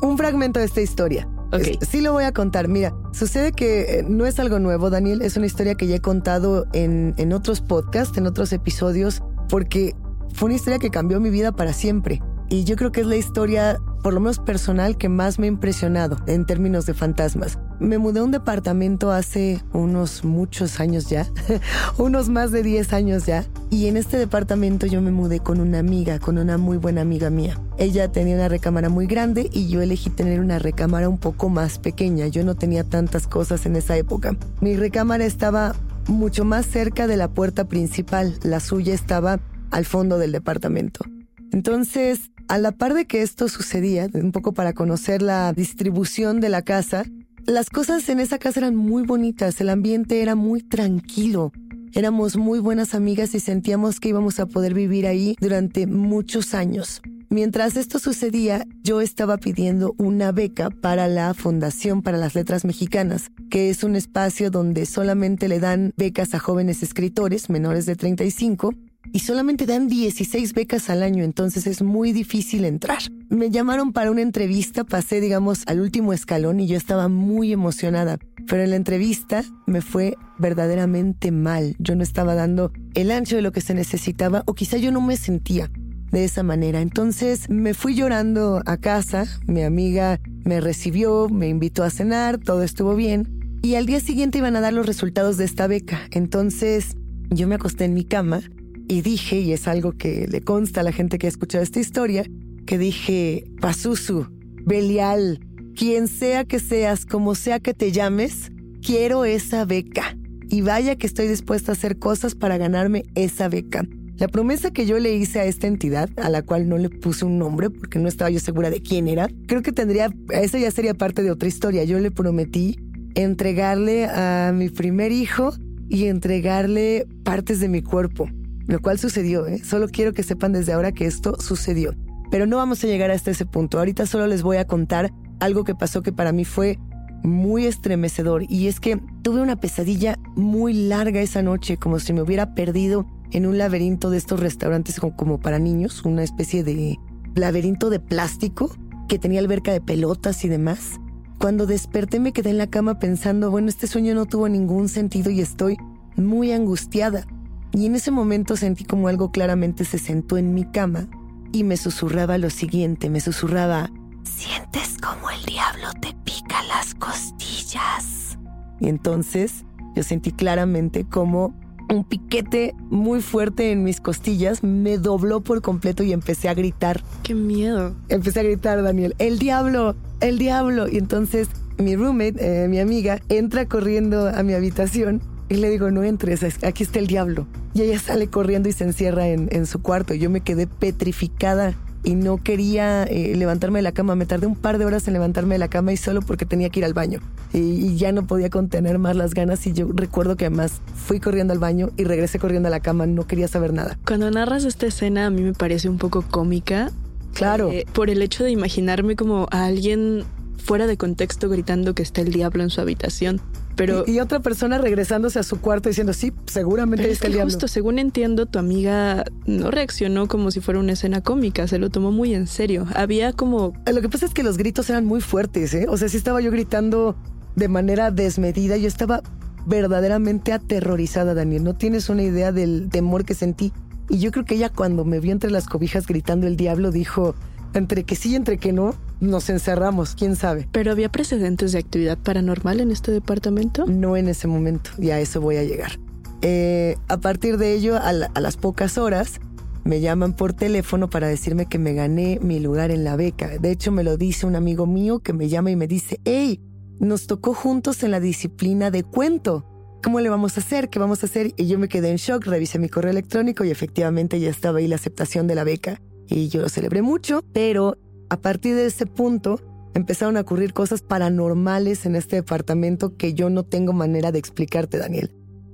Un 0.02 0.18
fragmento 0.18 0.60
de 0.60 0.66
esta 0.66 0.82
historia. 0.82 1.28
Ok. 1.52 1.84
Sí 1.88 2.02
lo 2.02 2.12
voy 2.12 2.24
a 2.24 2.34
contar. 2.34 2.68
Mira, 2.68 2.94
sucede 3.14 3.52
que 3.52 4.00
eh, 4.00 4.06
no 4.08 4.26
es 4.26 4.40
algo 4.40 4.60
nuevo, 4.60 4.90
Daniel. 4.90 5.22
Es 5.22 5.38
una 5.38 5.46
historia 5.46 5.76
que 5.76 5.88
ya 5.88 5.96
he 5.96 6.02
contado 6.02 6.66
en, 6.74 7.14
en 7.18 7.34
otros 7.34 7.62
podcasts, 7.62 8.18
en 8.18 8.26
otros 8.28 8.52
episodios, 8.52 9.22
porque 9.48 9.94
fue 10.34 10.48
una 10.48 10.56
historia 10.56 10.80
que 10.80 10.90
cambió 10.90 11.20
mi 11.20 11.30
vida 11.30 11.52
para 11.52 11.74
siempre. 11.74 12.22
Y 12.48 12.64
yo 12.64 12.76
creo 12.76 12.92
que 12.92 13.02
es 13.02 13.08
la 13.08 13.16
historia, 13.16 13.82
por 14.04 14.14
lo 14.14 14.20
menos 14.20 14.38
personal, 14.38 14.98
que 14.98 15.10
más 15.10 15.40
me 15.40 15.48
ha 15.48 15.50
impresionado 15.50 16.18
en 16.28 16.46
términos 16.46 16.86
de 16.86 16.94
fantasmas. 16.94 17.58
Me 17.80 17.98
mudé 17.98 18.20
a 18.20 18.24
un 18.24 18.32
departamento 18.32 19.12
hace 19.12 19.64
unos 19.74 20.24
muchos 20.24 20.80
años 20.80 21.10
ya, 21.10 21.28
unos 21.98 22.30
más 22.30 22.52
de 22.52 22.62
10 22.62 22.94
años 22.94 23.26
ya. 23.26 23.46
Y 23.72 23.88
en 23.88 23.98
este 23.98 24.18
departamento 24.18 24.86
yo 24.86 25.02
me 25.02 25.12
mudé 25.12 25.40
con 25.40 25.60
una 25.60 25.80
amiga, 25.80 26.20
con 26.20 26.38
una 26.38 26.60
muy 26.60 26.78
buena 26.78 27.02
amiga 27.02 27.32
mía. 27.32 27.60
Ella 27.78 28.12
tenía 28.12 28.36
una 28.36 28.48
recámara 28.48 28.90
muy 28.90 29.08
grande 29.08 29.50
y 29.52 29.68
yo 29.68 29.82
elegí 29.82 30.12
tener 30.12 30.40
una 30.40 30.60
recámara 30.60 31.10
un 31.10 31.18
poco 31.18 31.50
más 31.50 31.80
pequeña. 31.80 32.28
Yo 32.28 32.46
no 32.46 32.54
tenía 32.54 32.84
tantas 32.84 33.26
cosas 33.26 33.66
en 33.66 33.76
esa 33.76 33.98
época. 33.98 34.38
Mi 34.62 34.76
recámara 34.76 35.26
estaba 35.26 35.76
mucho 36.08 36.46
más 36.46 36.68
cerca 36.68 37.08
de 37.08 37.18
la 37.18 37.28
puerta 37.28 37.66
principal. 37.66 38.38
La 38.44 38.60
suya 38.60 38.94
estaba 38.94 39.40
al 39.72 39.86
fondo 39.86 40.18
del 40.18 40.32
departamento. 40.32 41.06
Entonces, 41.52 42.32
a 42.48 42.58
la 42.58 42.72
par 42.72 42.94
de 42.94 43.06
que 43.06 43.22
esto 43.22 43.48
sucedía, 43.48 44.08
un 44.14 44.32
poco 44.32 44.54
para 44.54 44.74
conocer 44.74 45.22
la 45.22 45.54
distribución 45.54 46.40
de 46.40 46.50
la 46.50 46.62
casa, 46.62 47.06
las 47.46 47.70
cosas 47.70 48.10
en 48.10 48.20
esa 48.20 48.40
casa 48.40 48.60
eran 48.62 48.76
muy 48.76 49.04
bonitas, 49.04 49.62
el 49.62 49.70
ambiente 49.70 50.22
era 50.22 50.36
muy 50.36 50.62
tranquilo. 50.62 51.52
Éramos 51.94 52.36
muy 52.36 52.60
buenas 52.60 52.94
amigas 52.94 53.36
y 53.36 53.40
sentíamos 53.40 54.00
que 54.00 54.10
íbamos 54.10 54.40
a 54.40 54.48
poder 54.48 54.74
vivir 54.74 55.08
ahí 55.08 55.36
durante 55.40 55.88
muchos 55.88 56.54
años. 56.54 57.02
Mientras 57.30 57.76
esto 57.76 58.00
sucedía, 58.00 58.66
yo 58.84 59.02
estaba 59.02 59.38
pidiendo 59.38 59.96
una 59.98 60.32
beca 60.32 60.70
para 60.70 61.08
la 61.08 61.34
Fundación 61.34 62.02
para 62.02 62.18
las 62.18 62.36
Letras 62.36 62.66
Mexicanas, 62.66 63.32
que 63.50 63.70
es 63.70 63.84
un 63.84 63.96
espacio 63.96 64.52
donde 64.52 64.86
solamente 64.86 65.48
le 65.48 65.60
dan 65.60 65.94
becas 65.98 66.34
a 66.34 66.40
jóvenes 66.40 66.84
escritores 66.84 67.50
menores 67.50 67.86
de 67.86 67.96
35 67.96 68.74
y 69.12 69.20
solamente 69.20 69.66
dan 69.66 69.88
16 69.88 70.54
becas 70.54 70.90
al 70.90 71.04
año, 71.04 71.24
entonces 71.24 71.68
es 71.68 71.82
muy 71.82 72.12
difícil 72.12 72.66
entrar. 72.66 73.00
Me 73.30 73.50
llamaron 73.50 73.94
para 73.94 74.12
una 74.12 74.22
entrevista, 74.22 74.84
pasé, 74.84 75.22
digamos, 75.22 75.64
al 75.68 75.82
último 75.82 76.14
escalón 76.14 76.60
y 76.60 76.68
yo 76.68 76.78
estaba 76.78 77.08
muy 77.08 77.52
emocionada, 77.52 78.18
pero 78.48 78.64
en 78.64 78.72
la 78.72 78.76
entrevista 78.76 79.44
me 79.66 79.82
fue 79.82 80.16
verdaderamente 80.38 81.32
mal. 81.32 81.76
Yo 81.80 81.96
no 81.96 82.04
estaba 82.04 82.36
dando 82.36 82.72
el 82.94 83.12
ancho 83.12 83.36
de 83.36 83.42
lo 83.42 83.52
que 83.52 83.62
se 83.62 83.74
necesitaba 83.74 84.44
o 84.46 84.54
quizá 84.54 84.78
yo 84.78 84.92
no 84.92 85.02
me 85.02 85.18
sentía 85.18 85.70
de 86.12 86.24
esa 86.24 86.44
manera. 86.44 86.82
Entonces 86.82 87.50
me 87.50 87.74
fui 87.74 87.96
llorando 87.96 88.62
a 88.66 88.78
casa, 88.78 89.26
mi 89.48 89.64
amiga 89.64 90.20
me 90.44 90.62
recibió, 90.62 91.28
me 91.30 91.50
invitó 91.50 91.84
a 91.84 91.90
cenar, 91.90 92.38
todo 92.38 92.64
estuvo 92.64 92.96
bien 92.96 93.60
y 93.62 93.76
al 93.76 93.86
día 93.86 94.00
siguiente 94.00 94.38
iban 94.38 94.56
a 94.56 94.62
dar 94.62 94.74
los 94.74 94.86
resultados 94.86 95.38
de 95.38 95.46
esta 95.46 95.68
beca. 95.68 96.02
Entonces 96.12 96.96
yo 97.30 97.48
me 97.48 97.56
acosté 97.56 97.86
en 97.86 97.94
mi 97.94 98.06
cama 98.06 98.42
y 98.88 99.02
dije, 99.02 99.40
y 99.40 99.54
es 99.54 99.68
algo 99.68 99.94
que 99.94 100.28
le 100.28 100.42
consta 100.42 100.82
a 100.82 100.84
la 100.84 100.92
gente 100.92 101.18
que 101.18 101.28
ha 101.28 101.30
escuchado 101.30 101.64
esta 101.64 101.80
historia, 101.80 102.26
que 102.66 102.78
dije, 102.78 103.46
Pazuzu, 103.60 104.28
Belial, 104.66 105.40
quien 105.76 106.08
sea 106.08 106.46
que 106.46 106.60
seas, 106.60 107.06
como 107.06 107.36
sea 107.36 107.60
que 107.60 107.74
te 107.74 107.92
llames, 107.92 108.52
quiero 108.82 109.26
esa 109.26 109.66
beca. 109.66 110.18
Y 110.50 110.62
vaya 110.62 110.96
que 110.96 111.08
estoy 111.08 111.28
dispuesta 111.28 111.72
a 111.72 111.74
hacer 111.74 111.98
cosas 111.98 112.36
para 112.36 112.58
ganarme 112.58 113.04
esa 113.16 113.50
beca. 113.50 113.88
La 114.18 114.28
promesa 114.28 114.72
que 114.72 114.86
yo 114.86 115.00
le 115.00 115.16
hice 115.16 115.40
a 115.40 115.46
esta 115.46 115.68
entidad, 115.68 116.10
a 116.18 116.30
la 116.30 116.44
cual 116.44 116.70
no 116.70 116.78
le 116.78 116.90
puse 116.90 117.26
un 117.26 117.38
nombre 117.38 117.70
porque 117.70 118.00
no 118.00 118.08
estaba 118.08 118.30
yo 118.30 118.40
segura 118.40 118.70
de 118.70 118.82
quién 118.82 119.08
era, 119.08 119.28
creo 119.48 119.62
que 119.62 119.74
tendría, 119.74 120.10
eso 120.30 120.58
ya 120.58 120.72
sería 120.72 120.94
parte 120.94 121.22
de 121.24 121.32
otra 121.32 121.50
historia. 121.50 121.84
Yo 121.84 122.00
le 122.00 122.12
prometí 122.12 122.78
entregarle 123.16 124.06
a 124.06 124.54
mi 124.56 124.70
primer 124.70 125.12
hijo 125.12 125.54
y 125.90 126.06
entregarle 126.06 127.08
partes 127.24 127.60
de 127.60 127.68
mi 127.68 127.82
cuerpo 127.82 128.30
lo 128.68 128.82
cual 128.82 129.00
sucedió, 129.00 129.48
¿eh? 129.48 129.62
Solo 129.64 129.88
quiero 129.88 130.14
que 130.14 130.24
sepan 130.24 130.54
desde 130.54 130.74
ahora 130.74 130.92
que 130.92 131.06
esto 131.06 131.36
sucedió. 131.40 131.94
Pero 132.32 132.46
no 132.48 132.58
vamos 132.58 132.84
a 132.84 132.88
llegar 132.88 133.12
hasta 133.12 133.32
ese 133.32 133.46
punto. 133.46 133.78
Ahorita 133.78 134.06
solo 134.06 134.28
les 134.28 134.42
voy 134.42 134.58
a 134.58 134.66
contar 134.66 135.12
algo 135.40 135.64
que 135.64 135.76
pasó 135.76 136.02
que 136.02 136.12
para 136.12 136.32
mí 136.32 136.46
fue 136.46 136.80
muy 137.24 137.66
estremecedor 137.66 138.44
y 138.50 138.68
es 138.68 138.80
que 138.80 139.00
tuve 139.22 139.42
una 139.42 139.56
pesadilla 139.56 140.18
muy 140.36 140.74
larga 140.74 141.22
esa 141.22 141.42
noche, 141.42 141.78
como 141.78 142.00
si 142.00 142.14
me 142.14 142.22
hubiera 142.22 142.54
perdido 142.54 143.06
en 143.32 143.46
un 143.46 143.58
laberinto 143.58 144.10
de 144.10 144.18
estos 144.18 144.40
restaurantes 144.40 145.00
como, 145.00 145.40
para 145.40 145.60
niños, 145.60 146.04
una 146.04 146.24
especie 146.24 146.64
de 146.64 146.98
laberinto 147.36 147.90
de 147.90 148.00
plástico 148.00 148.76
que 149.08 149.20
tenía 149.20 149.40
alberca 149.40 149.72
de 149.72 149.82
pelotas 149.82 150.46
y 150.46 150.50
demás. 150.50 151.00
Cuando 151.40 151.66
desperté 151.66 152.20
me 152.20 152.32
quedé 152.32 152.52
en 152.52 152.58
la 152.58 152.68
cama 152.68 153.00
pensando, 153.00 153.52
bueno, 153.52 153.68
este 153.68 153.88
sueño 153.88 154.16
no 154.16 154.26
tuvo 154.26 154.48
ningún 154.48 154.88
sentido 154.88 155.32
y 155.32 155.42
estoy 155.42 155.78
muy 156.16 156.52
angustiada. 156.52 157.26
Y 157.74 157.86
en 157.86 157.96
ese 157.96 158.12
momento 158.12 158.56
sentí 158.56 158.86
como 158.86 159.08
algo 159.08 159.32
claramente 159.32 159.86
se 159.86 159.98
sentó 159.98 160.38
en 160.38 160.54
mi 160.54 160.66
cama 160.66 161.08
y 161.52 161.64
me 161.64 161.78
susurraba 161.78 162.38
lo 162.38 162.50
siguiente, 162.50 163.10
me 163.10 163.20
susurraba, 163.22 163.90
sientes 164.24 164.98
como 165.02 165.30
el 165.30 165.44
diablo 165.46 165.88
te 166.02 166.14
pica 166.24 166.64
las 166.64 166.96
costillas. 166.96 168.38
Y 168.80 168.90
entonces 168.90 169.66
yo 169.96 170.04
sentí 170.04 170.32
claramente 170.32 171.06
como 171.06 171.54
un 171.90 172.04
piquete 172.04 172.74
muy 172.90 173.22
fuerte 173.22 173.72
en 173.72 173.84
mis 173.84 174.02
costillas 174.02 174.64
me 174.64 174.98
dobló 174.98 175.42
por 175.42 175.62
completo 175.62 176.04
y 176.04 176.14
empecé 176.14 176.50
a 176.50 176.54
gritar. 176.54 177.02
¡Qué 177.24 177.36
miedo! 177.36 177.96
Empecé 178.10 178.40
a 178.40 178.44
gritar, 178.44 178.82
Daniel, 178.82 179.16
el 179.20 179.40
diablo, 179.40 179.96
el 180.20 180.38
diablo. 180.38 180.88
Y 180.88 180.98
entonces 180.98 181.48
mi 181.78 181.96
roommate, 181.96 182.64
eh, 182.64 182.68
mi 182.68 182.80
amiga, 182.80 183.20
entra 183.30 183.68
corriendo 183.68 184.28
a 184.28 184.44
mi 184.44 184.54
habitación 184.54 185.22
y 185.50 185.56
le 185.56 185.70
digo, 185.70 185.92
no 185.92 186.04
entres, 186.04 186.44
aquí 186.64 186.84
está 186.84 187.00
el 187.00 187.08
diablo. 187.08 187.48
Y 187.74 187.82
ella 187.82 188.00
sale 188.00 188.28
corriendo 188.28 188.70
y 188.70 188.72
se 188.72 188.84
encierra 188.84 189.28
en, 189.28 189.66
su 189.66 189.82
cuarto. 189.82 190.14
Yo 190.14 190.30
me 190.30 190.42
quedé 190.42 190.66
petrificada 190.66 191.76
y 192.04 192.16
no 192.16 192.42
quería 192.42 193.04
eh, 193.04 193.36
levantarme 193.36 193.80
de 193.80 193.84
la 193.84 193.92
cama. 193.92 194.16
Me 194.16 194.26
tardé 194.26 194.48
un 194.48 194.56
par 194.56 194.78
de 194.78 194.86
horas 194.86 195.08
en 195.08 195.14
levantarme 195.14 195.56
de 195.56 195.60
la 195.60 195.68
cama 195.68 195.92
y 195.92 195.98
solo 195.98 196.22
porque 196.22 196.46
tenía 196.46 196.70
que 196.70 196.80
ir 196.80 196.86
al 196.86 196.94
baño. 196.94 197.20
Y, 197.54 197.96
ya 197.96 198.12
no 198.12 198.26
podía 198.26 198.50
contener 198.50 198.98
más 198.98 199.16
las 199.16 199.34
ganas 199.34 199.66
y 199.68 199.74
yo 199.74 199.88
recuerdo 199.94 200.36
que 200.36 200.46
además 200.46 200.82
fui 200.96 201.20
corriendo 201.20 201.54
al 201.54 201.60
baño 201.60 201.92
y 201.98 202.06
regresé 202.06 202.40
corriendo 202.40 202.68
a 202.68 202.72
la 202.72 202.80
cama. 202.80 203.06
No 203.06 203.28
quería 203.28 203.48
saber 203.48 203.74
nada. 203.74 204.00
Cuando 204.06 204.32
narras 204.32 204.64
esta 204.64 204.88
escena 204.88 205.28
a 205.28 205.30
mí 205.30 205.42
me 205.42 205.54
parece 205.54 205.90
un 205.90 205.98
poco 205.98 206.24
cómica. 206.24 206.92
Claro. 207.34 207.72
Eh, 207.72 207.86
por 207.94 208.10
el 208.10 208.22
hecho 208.22 208.44
de 208.46 208.52
imaginarme 208.52 209.16
como 209.16 209.48
a 209.52 209.66
alguien 209.66 210.24
fuera 210.58 210.88
de 210.88 210.98
contexto 210.98 211.50
gritando 211.50 211.94
que 211.94 212.02
está 212.02 212.22
el 212.22 212.32
diablo 212.32 212.64
en 212.64 212.70
su 212.70 212.82
habitación. 212.82 213.42
Pero, 213.76 214.06
y, 214.08 214.20
otra 214.20 214.40
persona 214.40 214.78
regresándose 214.78 215.40
a 215.40 215.44
su 215.44 215.60
cuarto 215.60 215.90
diciendo, 215.90 216.14
sí, 216.14 216.32
seguramente 216.46 217.10
es, 217.10 217.20
que 217.20 217.28
el 217.28 217.42
justo, 217.42 217.68
según 217.68 218.00
entiendo, 218.00 218.46
tu 218.46 218.60
amiga 218.60 219.26
no 219.46 219.72
reaccionó 219.72 220.28
como 220.28 220.52
si 220.52 220.62
fuera 220.62 220.80
una 220.80 220.94
escena 220.94 221.22
cómica, 221.22 221.68
se 221.68 221.78
lo 221.78 221.90
tomó 221.90 222.12
muy 222.12 222.34
en 222.34 222.48
serio. 222.48 222.88
Había 222.96 223.34
como... 223.34 223.74
Lo 223.92 224.02
que 224.02 224.10
pasa 224.10 224.26
es 224.26 224.34
que 224.34 224.44
los 224.44 224.58
gritos 224.58 224.90
eran 224.90 225.06
muy 225.06 225.22
fuertes, 225.22 225.74
¿eh? 225.74 225.88
O 225.90 225.98
sea, 225.98 226.10
sí 226.10 226.18
estaba 226.18 226.42
yo 226.42 226.52
gritando 226.52 227.16
de 227.56 227.68
manera 227.68 228.12
desmedida, 228.12 228.78
yo 228.78 228.88
estaba 228.88 229.22
verdaderamente 229.66 230.54
aterrorizada, 230.54 231.34
Daniel. 231.34 231.64
No 231.64 231.76
tienes 231.76 232.10
una 232.10 232.24
idea 232.24 232.52
del 232.52 232.90
temor 232.90 233.26
que 233.26 233.34
sentí. 233.34 233.74
Y 234.10 234.20
yo 234.20 234.32
creo 234.32 234.46
que 234.46 234.56
ella 234.56 234.70
cuando 234.70 235.04
me 235.04 235.20
vio 235.20 235.32
entre 235.32 235.52
las 235.52 235.66
cobijas 235.66 236.06
gritando 236.06 236.48
el 236.48 236.56
diablo 236.56 236.92
dijo, 236.92 237.36
entre 237.74 238.04
que 238.04 238.16
sí 238.16 238.36
entre 238.36 238.58
que 238.58 238.72
no, 238.72 238.96
nos 239.26 239.50
encerramos, 239.50 240.16
quién 240.16 240.36
sabe. 240.36 240.68
¿Pero 240.72 240.92
había 240.92 241.12
precedentes 241.12 241.72
de 241.72 241.80
actividad 241.80 242.18
paranormal 242.18 242.80
en 242.82 242.92
este 242.92 243.12
departamento? 243.12 243.86
No 243.86 244.18
en 244.18 244.28
ese 244.28 244.48
momento, 244.48 244.92
y 244.98 245.10
a 245.10 245.20
eso 245.20 245.42
voy 245.42 245.58
a 245.58 245.64
llegar. 245.64 246.00
Eh, 246.42 246.98
a 247.08 247.18
partir 247.18 247.58
de 247.58 247.74
ello, 247.74 247.96
a, 247.96 248.10
a 248.10 248.40
las 248.42 248.58
pocas 248.58 248.98
horas, 248.98 249.40
me 249.84 250.02
llaman 250.02 250.34
por 250.34 250.54
teléfono 250.54 251.10
para 251.10 251.28
decirme 251.28 251.68
que 251.68 251.80
me 251.80 251.94
gané 251.94 252.40
mi 252.42 252.60
lugar 252.60 252.92
en 252.92 253.04
la 253.04 253.16
beca. 253.16 253.58
De 253.60 253.72
hecho, 253.72 253.92
me 253.92 254.04
lo 254.04 254.18
dice 254.18 254.46
un 254.46 254.56
amigo 254.56 254.88
mío 254.88 255.20
que 255.20 255.34
me 255.34 255.48
llama 255.48 255.72
y 255.72 255.76
me 255.76 255.88
dice, 255.88 256.20
hey, 256.26 256.60
nos 257.00 257.28
tocó 257.28 257.54
juntos 257.54 258.04
en 258.04 258.12
la 258.12 258.20
disciplina 258.20 258.92
de 258.92 259.04
cuento. 259.04 259.66
¿Cómo 260.04 260.20
le 260.20 260.30
vamos 260.30 260.58
a 260.58 260.62
hacer? 260.62 260.90
¿Qué 260.90 261.00
vamos 261.00 261.24
a 261.24 261.26
hacer? 261.26 261.54
Y 261.58 261.68
yo 261.68 261.80
me 261.80 261.88
quedé 261.88 262.10
en 262.10 262.18
shock, 262.18 262.46
revisé 262.46 262.80
mi 262.80 262.90
correo 262.90 263.12
electrónico 263.12 263.64
y 263.64 263.72
efectivamente 263.72 264.40
ya 264.40 264.50
estaba 264.50 264.80
ahí 264.80 264.88
la 264.88 264.96
aceptación 264.96 265.48
de 265.48 265.56
la 265.56 265.64
beca 265.64 266.00
y 266.28 266.48
yo 266.50 266.62
lo 266.62 266.70
celebré 266.70 267.02
mucho, 267.02 267.44
pero 267.54 267.98
a 268.30 268.38
partir 268.38 268.76
de 268.76 268.86
ese 268.86 269.06
punto 269.06 269.60
empezaron 269.94 270.38
a 270.38 270.42
ocurrir 270.42 270.74
cosas 270.74 271.02
paranormales 271.02 272.06
en 272.06 272.16
este 272.16 272.38
departamento 272.38 273.16
que 273.16 273.34
yo 273.34 273.50
no 273.50 273.64
tengo 273.64 273.94
manera 273.94 274.32
de 274.32 274.40
explicarte, 274.40 274.98
Daniel. 274.98 275.32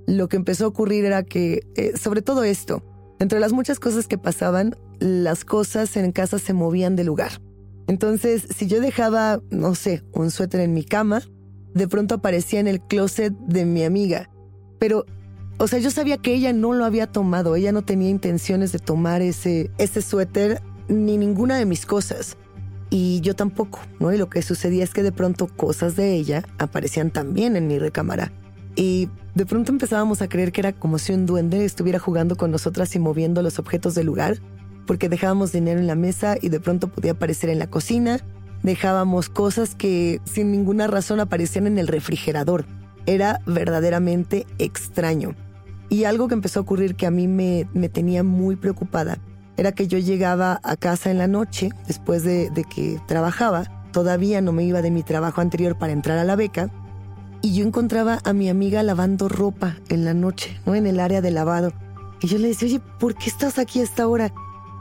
Lo 0.07 0.27
que 0.29 0.37
empezó 0.37 0.65
a 0.65 0.67
ocurrir 0.69 1.05
era 1.05 1.23
que, 1.23 1.61
eh, 1.75 1.97
sobre 1.97 2.21
todo 2.21 2.43
esto, 2.43 2.83
entre 3.19 3.39
las 3.39 3.53
muchas 3.53 3.79
cosas 3.79 4.07
que 4.07 4.17
pasaban, 4.17 4.75
las 4.99 5.45
cosas 5.45 5.95
en 5.97 6.11
casa 6.11 6.39
se 6.39 6.53
movían 6.53 6.95
de 6.95 7.03
lugar. 7.03 7.41
Entonces, 7.87 8.47
si 8.55 8.67
yo 8.67 8.79
dejaba, 8.79 9.41
no 9.49 9.75
sé, 9.75 10.03
un 10.13 10.29
suéter 10.31 10.61
en 10.61 10.73
mi 10.73 10.83
cama, 10.83 11.21
de 11.73 11.87
pronto 11.87 12.15
aparecía 12.15 12.59
en 12.59 12.67
el 12.67 12.81
closet 12.81 13.33
de 13.47 13.65
mi 13.65 13.83
amiga. 13.83 14.29
Pero 14.77 15.05
o 15.61 15.67
sea, 15.67 15.77
yo 15.77 15.91
sabía 15.91 16.17
que 16.17 16.33
ella 16.33 16.53
no 16.53 16.73
lo 16.73 16.85
había 16.85 17.05
tomado, 17.05 17.55
ella 17.55 17.71
no 17.71 17.83
tenía 17.83 18.09
intenciones 18.09 18.71
de 18.71 18.79
tomar 18.79 19.21
ese, 19.21 19.69
ese 19.77 20.01
suéter 20.01 20.59
ni 20.91 21.17
ninguna 21.17 21.57
de 21.57 21.65
mis 21.65 21.85
cosas. 21.85 22.37
Y 22.89 23.21
yo 23.21 23.35
tampoco, 23.35 23.79
¿no? 23.99 24.13
Y 24.13 24.17
lo 24.17 24.29
que 24.29 24.41
sucedía 24.41 24.83
es 24.83 24.93
que 24.93 25.01
de 25.01 25.11
pronto 25.11 25.47
cosas 25.47 25.95
de 25.95 26.13
ella 26.13 26.43
aparecían 26.59 27.09
también 27.09 27.55
en 27.55 27.67
mi 27.67 27.79
recámara. 27.79 28.31
Y 28.75 29.09
de 29.33 29.45
pronto 29.45 29.71
empezábamos 29.71 30.21
a 30.21 30.27
creer 30.27 30.51
que 30.51 30.61
era 30.61 30.73
como 30.73 30.99
si 30.99 31.13
un 31.13 31.25
duende 31.25 31.63
estuviera 31.63 31.99
jugando 31.99 32.35
con 32.35 32.51
nosotras 32.51 32.93
y 32.95 32.99
moviendo 32.99 33.41
los 33.41 33.59
objetos 33.59 33.95
del 33.95 34.07
lugar, 34.07 34.39
porque 34.85 35.07
dejábamos 35.07 35.53
dinero 35.53 35.79
en 35.79 35.87
la 35.87 35.95
mesa 35.95 36.35
y 36.41 36.49
de 36.49 36.59
pronto 36.59 36.89
podía 36.89 37.13
aparecer 37.13 37.49
en 37.49 37.59
la 37.59 37.67
cocina, 37.67 38.19
dejábamos 38.61 39.29
cosas 39.29 39.75
que 39.75 40.19
sin 40.25 40.51
ninguna 40.51 40.87
razón 40.87 41.19
aparecían 41.21 41.67
en 41.67 41.77
el 41.77 41.87
refrigerador. 41.87 42.65
Era 43.05 43.41
verdaderamente 43.45 44.45
extraño. 44.59 45.35
Y 45.89 46.03
algo 46.05 46.27
que 46.27 46.35
empezó 46.35 46.59
a 46.59 46.63
ocurrir 46.63 46.95
que 46.95 47.05
a 47.05 47.11
mí 47.11 47.27
me, 47.27 47.65
tenía 47.89 48.23
muy 48.23 48.55
preocupada 48.55 49.17
era 49.57 49.71
que 49.71 49.87
yo 49.87 49.97
llegaba 49.97 50.59
a 50.63 50.75
casa 50.75 51.11
en 51.11 51.17
la 51.17 51.27
noche, 51.27 51.69
después 51.87 52.23
de, 52.23 52.51
que 52.73 52.99
trabajaba, 53.07 53.63
todavía 53.91 54.41
no 54.41 54.51
me 54.51 54.63
iba 54.63 54.81
de 54.81 54.91
mi 54.91 55.03
trabajo 55.03 55.41
anterior 55.41 55.77
para 55.77 55.93
entrar 55.93 56.17
a 56.17 56.23
la 56.23 56.35
beca, 56.35 56.69
y 57.41 57.55
yo 57.55 57.65
encontraba 57.65 58.19
a 58.23 58.33
mi 58.33 58.49
amiga 58.49 58.83
lavando 58.83 59.27
ropa 59.27 59.75
en 59.89 60.05
la 60.05 60.13
noche, 60.13 60.59
¿no? 60.65 60.75
En 60.75 60.85
el 60.85 60.99
área 60.99 61.21
de 61.21 61.31
lavado. 61.31 61.73
Y 62.21 62.27
yo 62.27 62.37
le 62.37 62.49
decía, 62.49 62.67
oye, 62.67 62.81
¿por 62.99 63.15
qué 63.15 63.29
estás 63.29 63.57
aquí 63.57 63.79
a 63.79 63.83
esta 63.83 64.07
hora? 64.07 64.31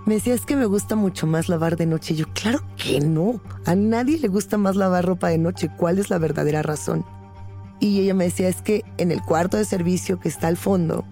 Me 0.05 0.15
decía, 0.15 0.35
es 0.35 0.45
que 0.45 0.57
me 0.57 0.67
gusta 0.67 0.95
mucho 0.95 1.27
más 1.27 1.49
lavar 1.49 1.77
de 1.77 1.87
noche. 1.87 2.13
Y 2.13 2.19
yo, 2.19 2.27
claro 2.35 2.61
que 2.77 3.01
no. 3.01 3.41
A 3.65 3.75
nadie 3.75 4.19
le 4.19 4.29
gusta 4.29 4.59
más 4.59 4.77
lavar 4.77 5.07
ropa 5.07 5.29
de 5.29 5.39
noche. 5.39 5.71
¿Cuál 5.75 5.99
es 5.99 6.11
la 6.11 6.19
verdadera 6.19 6.63
razón? 6.63 7.05
Y 7.81 8.01
ella 8.01 8.13
me 8.13 8.25
decía, 8.25 8.49
es 8.49 8.61
que 8.61 8.85
en 8.99 9.11
el 9.11 9.23
cuarto 9.23 9.57
de 9.57 9.65
servicio 9.65 10.21
que 10.21 10.29
está 10.29 10.49
al 10.49 10.59
fondo, 10.59 11.05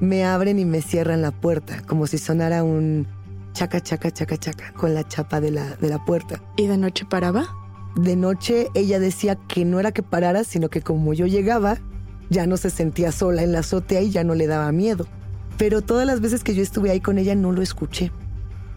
me 0.00 0.24
abren 0.24 0.58
y 0.58 0.64
me 0.64 0.82
cierran 0.82 1.22
la 1.22 1.30
puerta, 1.30 1.82
como 1.86 2.06
si 2.06 2.18
sonara 2.18 2.64
un 2.64 3.06
chaca, 3.52 3.80
chaca, 3.80 4.10
chaca, 4.10 4.36
chaca, 4.38 4.72
con 4.72 4.94
la 4.94 5.06
chapa 5.06 5.40
de 5.40 5.50
la, 5.50 5.76
de 5.76 5.88
la 5.88 6.04
puerta. 6.04 6.40
¿Y 6.56 6.66
de 6.66 6.78
noche 6.78 7.04
paraba? 7.08 7.46
De 7.96 8.16
noche 8.16 8.68
ella 8.74 8.98
decía 8.98 9.36
que 9.36 9.64
no 9.64 9.78
era 9.78 9.92
que 9.92 10.02
parara, 10.02 10.44
sino 10.44 10.70
que 10.70 10.80
como 10.80 11.12
yo 11.12 11.26
llegaba, 11.26 11.78
ya 12.30 12.46
no 12.46 12.56
se 12.56 12.70
sentía 12.70 13.12
sola 13.12 13.42
en 13.42 13.52
la 13.52 13.60
azotea 13.60 14.00
y 14.00 14.10
ya 14.10 14.24
no 14.24 14.34
le 14.34 14.46
daba 14.46 14.72
miedo. 14.72 15.06
Pero 15.58 15.82
todas 15.82 16.06
las 16.06 16.20
veces 16.20 16.42
que 16.42 16.54
yo 16.54 16.62
estuve 16.62 16.90
ahí 16.90 17.00
con 17.00 17.18
ella 17.18 17.34
no 17.34 17.52
lo 17.52 17.60
escuché. 17.60 18.12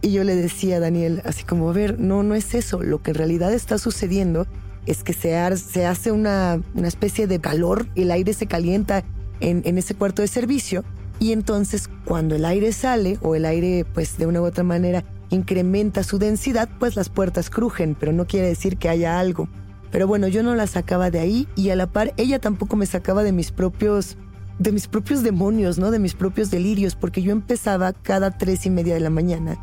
Y 0.01 0.11
yo 0.11 0.25
le 0.25 0.35
decía 0.35 0.77
a 0.77 0.79
Daniel, 0.81 1.21
así 1.23 1.45
como, 1.45 1.69
a 1.69 1.73
ver, 1.73 1.97
no, 1.97 2.23
no 2.23 2.35
es 2.35 2.55
eso. 2.55 2.83
Lo 2.83 3.01
que 3.01 3.11
en 3.11 3.15
realidad 3.15 3.53
está 3.53 3.77
sucediendo 3.77 4.47
es 4.85 5.03
que 5.03 5.13
se, 5.13 5.55
se 5.55 5.85
hace 5.85 6.11
una, 6.11 6.59
una, 6.75 6.89
especie 6.89 7.25
de 7.25 7.39
calor, 7.39 7.87
el 7.95 8.11
aire 8.11 8.33
se 8.33 8.47
calienta 8.47 9.05
en, 9.39 9.61
en 9.63 9.77
ese 9.77 9.95
cuarto 9.95 10.21
de 10.21 10.27
servicio 10.27 10.83
y 11.19 11.31
entonces 11.31 11.89
cuando 12.05 12.35
el 12.35 12.45
aire 12.45 12.71
sale 12.71 13.17
o 13.21 13.35
el 13.35 13.45
aire 13.45 13.85
pues 13.93 14.17
de 14.17 14.25
una 14.25 14.41
u 14.41 14.45
otra 14.45 14.63
manera 14.63 15.03
incrementa 15.29 16.03
su 16.03 16.19
densidad, 16.19 16.69
pues 16.79 16.95
las 16.95 17.09
puertas 17.09 17.49
crujen, 17.49 17.95
pero 17.99 18.11
no 18.11 18.27
quiere 18.27 18.47
decir 18.47 18.77
que 18.77 18.89
haya 18.89 19.19
algo. 19.19 19.47
Pero 19.91 20.07
bueno, 20.07 20.27
yo 20.27 20.43
no 20.43 20.55
la 20.55 20.67
sacaba 20.67 21.11
de 21.11 21.19
ahí 21.19 21.47
y 21.55 21.69
a 21.69 21.75
la 21.75 21.87
par 21.87 22.13
ella 22.17 22.39
tampoco 22.39 22.75
me 22.75 22.85
sacaba 22.85 23.23
de 23.23 23.31
mis 23.31 23.51
propios 23.51 24.17
de 24.59 24.71
mis 24.71 24.87
propios 24.87 25.23
demonios, 25.23 25.79
¿no? 25.79 25.91
De 25.91 25.99
mis 25.99 26.13
propios 26.13 26.51
delirios, 26.51 26.95
porque 26.95 27.21
yo 27.21 27.31
empezaba 27.31 27.91
cada 27.91 28.31
tres 28.37 28.65
y 28.65 28.69
media 28.69 28.93
de 28.93 28.99
la 28.99 29.09
mañana 29.09 29.57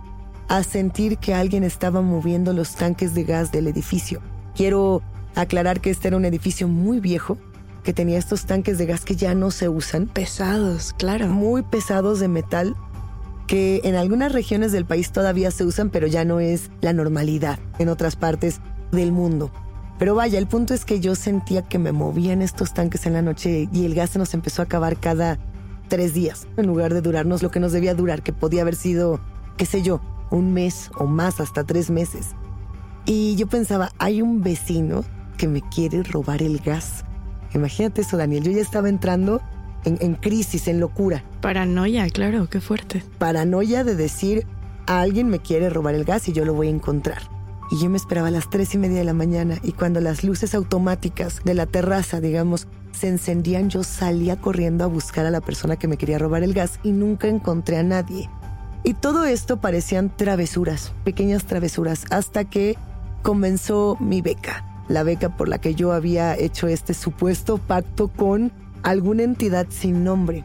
a 0.48 0.64
sentir 0.64 1.18
que 1.18 1.32
alguien 1.32 1.62
estaba 1.62 2.02
moviendo 2.02 2.52
los 2.52 2.74
tanques 2.74 3.14
de 3.14 3.22
gas 3.22 3.52
del 3.52 3.68
edificio. 3.68 4.20
Quiero 4.56 5.00
aclarar 5.36 5.80
que 5.80 5.90
este 5.90 6.08
era 6.08 6.16
un 6.16 6.24
edificio 6.24 6.66
muy 6.66 6.98
viejo, 6.98 7.38
que 7.82 7.92
tenía 7.92 8.18
estos 8.18 8.46
tanques 8.46 8.78
de 8.78 8.86
gas 8.86 9.04
que 9.04 9.16
ya 9.16 9.34
no 9.34 9.50
se 9.50 9.68
usan. 9.68 10.06
Pesados, 10.06 10.94
claro. 10.98 11.28
Muy 11.28 11.62
pesados 11.62 12.20
de 12.20 12.28
metal, 12.28 12.76
que 13.46 13.80
en 13.84 13.96
algunas 13.96 14.32
regiones 14.32 14.72
del 14.72 14.84
país 14.84 15.12
todavía 15.12 15.50
se 15.50 15.64
usan, 15.64 15.90
pero 15.90 16.06
ya 16.06 16.24
no 16.24 16.40
es 16.40 16.70
la 16.80 16.92
normalidad 16.92 17.58
en 17.78 17.88
otras 17.88 18.16
partes 18.16 18.60
del 18.92 19.12
mundo. 19.12 19.50
Pero 19.98 20.14
vaya, 20.14 20.38
el 20.38 20.46
punto 20.46 20.72
es 20.72 20.84
que 20.84 21.00
yo 21.00 21.14
sentía 21.14 21.62
que 21.62 21.78
me 21.78 21.92
movían 21.92 22.42
estos 22.42 22.72
tanques 22.72 23.06
en 23.06 23.12
la 23.12 23.22
noche 23.22 23.68
y 23.72 23.84
el 23.84 23.94
gas 23.94 24.10
se 24.10 24.18
nos 24.18 24.32
empezó 24.32 24.62
a 24.62 24.64
acabar 24.64 24.96
cada 24.98 25.38
tres 25.88 26.14
días, 26.14 26.46
en 26.56 26.66
lugar 26.66 26.94
de 26.94 27.02
durarnos 27.02 27.42
lo 27.42 27.50
que 27.50 27.60
nos 27.60 27.72
debía 27.72 27.94
durar, 27.94 28.22
que 28.22 28.32
podía 28.32 28.62
haber 28.62 28.76
sido, 28.76 29.20
qué 29.58 29.66
sé 29.66 29.82
yo, 29.82 30.00
un 30.30 30.54
mes 30.54 30.90
o 30.96 31.06
más, 31.06 31.40
hasta 31.40 31.64
tres 31.64 31.90
meses. 31.90 32.28
Y 33.04 33.36
yo 33.36 33.46
pensaba, 33.46 33.90
hay 33.98 34.22
un 34.22 34.42
vecino 34.42 35.04
que 35.36 35.48
me 35.48 35.60
quiere 35.68 36.02
robar 36.02 36.42
el 36.42 36.60
gas. 36.60 37.04
Imagínate 37.54 38.02
eso, 38.02 38.16
Daniel. 38.16 38.42
Yo 38.42 38.52
ya 38.52 38.62
estaba 38.62 38.88
entrando 38.88 39.40
en, 39.84 39.98
en, 40.00 40.14
crisis, 40.14 40.68
en 40.68 40.80
locura. 40.80 41.24
Paranoia, 41.40 42.08
claro, 42.10 42.48
qué 42.48 42.60
fuerte. 42.60 43.02
Paranoia 43.18 43.84
de 43.84 43.96
decir, 43.96 44.46
a 44.86 45.00
alguien 45.00 45.28
me 45.28 45.38
quiere 45.38 45.70
robar 45.70 45.94
el 45.94 46.04
gas 46.04 46.28
y 46.28 46.32
yo 46.32 46.44
lo 46.44 46.54
voy 46.54 46.68
a 46.68 46.70
encontrar. 46.70 47.22
Y 47.70 47.78
yo 47.78 47.88
me 47.88 47.96
esperaba 47.96 48.28
a 48.28 48.32
las 48.32 48.50
tres 48.50 48.74
y 48.74 48.78
media 48.78 48.98
de 48.98 49.04
la 49.04 49.12
mañana 49.12 49.58
y 49.62 49.72
cuando 49.72 50.00
las 50.00 50.24
luces 50.24 50.54
automáticas 50.54 51.40
de 51.44 51.54
la 51.54 51.66
terraza, 51.66 52.20
digamos, 52.20 52.66
se 52.92 53.08
encendían, 53.08 53.70
yo 53.70 53.84
salía 53.84 54.40
corriendo 54.40 54.82
a 54.82 54.88
buscar 54.88 55.24
a 55.26 55.30
la 55.30 55.40
persona 55.40 55.76
que 55.76 55.86
me 55.86 55.96
quería 55.96 56.18
robar 56.18 56.42
el 56.42 56.52
gas 56.52 56.80
y 56.82 56.90
nunca 56.90 57.28
encontré 57.28 57.78
a 57.78 57.84
nadie. 57.84 58.28
Y 58.82 58.94
todo 58.94 59.24
esto 59.24 59.60
parecían 59.60 60.14
travesuras, 60.16 60.92
pequeñas 61.04 61.44
travesuras, 61.44 62.04
hasta 62.10 62.44
que 62.44 62.76
comenzó 63.22 63.96
mi 64.00 64.22
beca, 64.22 64.64
la 64.90 65.04
beca 65.04 65.36
por 65.36 65.48
la 65.48 65.58
que 65.58 65.74
yo 65.74 65.92
había 65.92 66.36
hecho 66.36 66.66
este 66.66 66.94
supuesto 66.94 67.58
pacto 67.58 68.08
con 68.08 68.52
alguna 68.82 69.22
entidad 69.22 69.66
sin 69.70 70.04
nombre. 70.04 70.44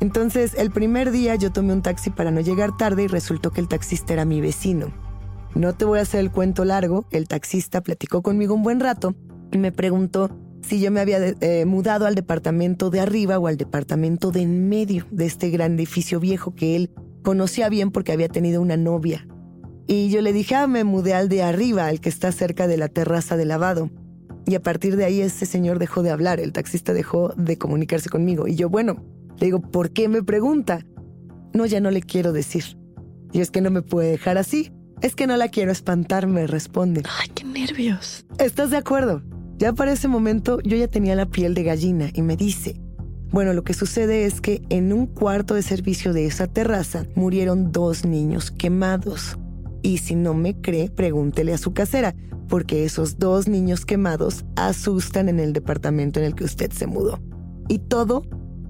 Entonces, 0.00 0.54
el 0.58 0.70
primer 0.70 1.10
día 1.10 1.36
yo 1.36 1.52
tomé 1.52 1.72
un 1.72 1.82
taxi 1.82 2.10
para 2.10 2.30
no 2.30 2.40
llegar 2.40 2.76
tarde 2.76 3.04
y 3.04 3.06
resultó 3.06 3.52
que 3.52 3.60
el 3.60 3.68
taxista 3.68 4.12
era 4.12 4.24
mi 4.24 4.40
vecino. 4.40 4.92
No 5.54 5.74
te 5.74 5.84
voy 5.84 6.00
a 6.00 6.02
hacer 6.02 6.20
el 6.20 6.30
cuento 6.30 6.64
largo, 6.64 7.06
el 7.12 7.28
taxista 7.28 7.80
platicó 7.80 8.22
conmigo 8.22 8.54
un 8.54 8.62
buen 8.62 8.80
rato 8.80 9.14
y 9.52 9.58
me 9.58 9.72
preguntó 9.72 10.30
si 10.60 10.80
yo 10.80 10.90
me 10.90 11.00
había 11.00 11.18
eh, 11.40 11.64
mudado 11.64 12.06
al 12.06 12.14
departamento 12.14 12.90
de 12.90 13.00
arriba 13.00 13.38
o 13.38 13.46
al 13.46 13.56
departamento 13.56 14.32
de 14.32 14.42
en 14.42 14.68
medio 14.68 15.06
de 15.10 15.26
este 15.26 15.48
gran 15.48 15.74
edificio 15.74 16.18
viejo 16.18 16.54
que 16.54 16.76
él 16.76 16.90
conocía 17.22 17.68
bien 17.68 17.90
porque 17.92 18.12
había 18.12 18.28
tenido 18.28 18.60
una 18.60 18.76
novia. 18.76 19.26
Y 19.86 20.10
yo 20.10 20.20
le 20.20 20.32
dije, 20.32 20.54
ah, 20.54 20.66
me 20.66 20.84
mudé 20.84 21.14
al 21.14 21.28
de 21.28 21.42
arriba, 21.42 21.86
al 21.86 22.00
que 22.00 22.08
está 22.08 22.32
cerca 22.32 22.66
de 22.66 22.76
la 22.76 22.88
terraza 22.88 23.36
de 23.36 23.44
lavado. 23.44 23.90
Y 24.46 24.54
a 24.54 24.62
partir 24.62 24.96
de 24.96 25.04
ahí 25.04 25.20
ese 25.20 25.46
señor 25.46 25.78
dejó 25.78 26.02
de 26.02 26.10
hablar, 26.10 26.40
el 26.40 26.52
taxista 26.52 26.92
dejó 26.92 27.32
de 27.36 27.58
comunicarse 27.58 28.08
conmigo. 28.08 28.46
Y 28.46 28.54
yo, 28.54 28.68
bueno, 28.68 29.02
le 29.38 29.46
digo, 29.46 29.60
¿por 29.60 29.90
qué 29.90 30.08
me 30.08 30.22
pregunta? 30.22 30.84
No, 31.52 31.66
ya 31.66 31.80
no 31.80 31.90
le 31.90 32.02
quiero 32.02 32.32
decir. 32.32 32.76
Y 33.32 33.40
es 33.40 33.50
que 33.50 33.60
no 33.60 33.70
me 33.70 33.82
puede 33.82 34.10
dejar 34.10 34.38
así. 34.38 34.72
Es 35.02 35.14
que 35.14 35.26
no 35.26 35.36
la 35.36 35.48
quiero 35.48 35.72
espantar, 35.72 36.26
me 36.26 36.46
responde. 36.46 37.02
Ay, 37.20 37.28
qué 37.34 37.44
nervios. 37.44 38.24
¿Estás 38.38 38.70
de 38.70 38.78
acuerdo? 38.78 39.22
Ya 39.58 39.72
para 39.72 39.92
ese 39.92 40.08
momento 40.08 40.60
yo 40.62 40.76
ya 40.76 40.88
tenía 40.88 41.14
la 41.14 41.26
piel 41.26 41.54
de 41.54 41.62
gallina 41.62 42.10
y 42.12 42.22
me 42.22 42.36
dice, 42.36 42.80
bueno, 43.30 43.52
lo 43.52 43.64
que 43.64 43.74
sucede 43.74 44.24
es 44.24 44.40
que 44.40 44.62
en 44.68 44.92
un 44.92 45.06
cuarto 45.06 45.54
de 45.54 45.62
servicio 45.62 46.12
de 46.12 46.26
esa 46.26 46.46
terraza 46.46 47.04
murieron 47.14 47.72
dos 47.72 48.04
niños 48.04 48.50
quemados. 48.50 49.36
Y 49.86 49.98
si 49.98 50.16
no 50.16 50.34
me 50.34 50.60
cree, 50.60 50.90
pregúntele 50.90 51.54
a 51.54 51.58
su 51.58 51.72
casera, 51.72 52.16
porque 52.48 52.84
esos 52.84 53.20
dos 53.20 53.46
niños 53.46 53.86
quemados 53.86 54.44
asustan 54.56 55.28
en 55.28 55.38
el 55.38 55.52
departamento 55.52 56.18
en 56.18 56.26
el 56.26 56.34
que 56.34 56.42
usted 56.42 56.72
se 56.72 56.88
mudó. 56.88 57.20
Y 57.68 57.78
todo 57.78 58.22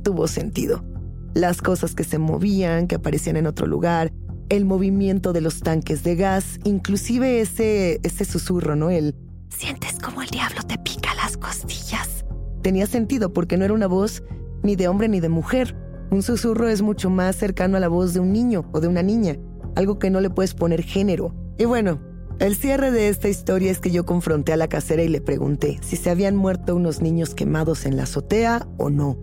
tuvo 0.02 0.28
sentido. 0.28 0.84
Las 1.32 1.62
cosas 1.62 1.94
que 1.94 2.04
se 2.04 2.18
movían, 2.18 2.86
que 2.86 2.96
aparecían 2.96 3.38
en 3.38 3.46
otro 3.46 3.66
lugar, 3.66 4.12
el 4.50 4.66
movimiento 4.66 5.32
de 5.32 5.40
los 5.40 5.60
tanques 5.60 6.02
de 6.02 6.16
gas, 6.16 6.58
inclusive 6.64 7.40
ese, 7.40 7.98
ese 8.02 8.26
susurro, 8.26 8.76
¿no? 8.76 8.90
El 8.90 9.14
sientes 9.48 9.98
como 9.98 10.20
el 10.20 10.28
diablo 10.28 10.60
te 10.68 10.76
pica 10.76 11.14
las 11.14 11.38
costillas. 11.38 12.26
Tenía 12.60 12.86
sentido 12.86 13.32
porque 13.32 13.56
no 13.56 13.64
era 13.64 13.72
una 13.72 13.86
voz 13.86 14.22
ni 14.62 14.76
de 14.76 14.86
hombre 14.86 15.08
ni 15.08 15.20
de 15.20 15.30
mujer. 15.30 15.74
Un 16.10 16.22
susurro 16.22 16.68
es 16.68 16.82
mucho 16.82 17.08
más 17.08 17.36
cercano 17.36 17.78
a 17.78 17.80
la 17.80 17.88
voz 17.88 18.12
de 18.12 18.20
un 18.20 18.34
niño 18.34 18.68
o 18.72 18.80
de 18.80 18.88
una 18.88 19.02
niña, 19.02 19.38
algo 19.76 20.00
que 20.00 20.10
no 20.10 20.20
le 20.20 20.30
puedes 20.30 20.54
poner 20.54 20.82
género. 20.82 21.34
Y 21.58 21.64
bueno, 21.64 22.00
el 22.40 22.56
cierre 22.56 22.90
de 22.90 23.08
esta 23.08 23.28
historia 23.28 23.70
es 23.70 23.78
que 23.78 23.92
yo 23.92 24.04
confronté 24.04 24.52
a 24.52 24.56
la 24.56 24.68
casera 24.68 25.02
y 25.02 25.08
le 25.08 25.20
pregunté 25.20 25.78
si 25.82 25.96
se 25.96 26.10
habían 26.10 26.34
muerto 26.36 26.74
unos 26.74 27.00
niños 27.00 27.34
quemados 27.34 27.86
en 27.86 27.96
la 27.96 28.02
azotea 28.02 28.66
o 28.76 28.90
no 28.90 29.16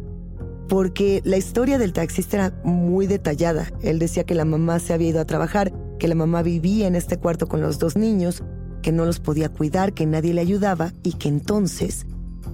porque 0.68 1.22
la 1.24 1.38
historia 1.38 1.78
del 1.78 1.94
taxista 1.94 2.38
era 2.38 2.62
muy 2.64 3.06
detallada. 3.06 3.72
Él 3.82 4.00
decía 4.00 4.24
que 4.24 4.36
la 4.36 4.46
mamá 4.46 4.80
se 4.80 4.94
había 4.94 5.10
ido 5.10 5.22
a 5.22 5.26
trabajar, 5.26 5.74
que 6.00 6.08
la 6.08 6.16
mamá 6.16 6.42
vivía 6.42 6.88
en 6.88 6.96
este 6.96 7.18
cuarto 7.18 7.48
con 7.48 7.62
los 7.62 7.80
dos 7.80 7.96
niños, 7.96 8.44
que 8.82 8.92
no 8.92 9.06
los 9.06 9.20
podía 9.20 9.50
cuidar, 9.50 9.94
que 9.94 10.06
nadie 10.06 10.34
le 10.34 10.42
ayudaba 10.42 10.92
y 11.04 11.14
que 11.14 11.30
entonces 11.30 12.06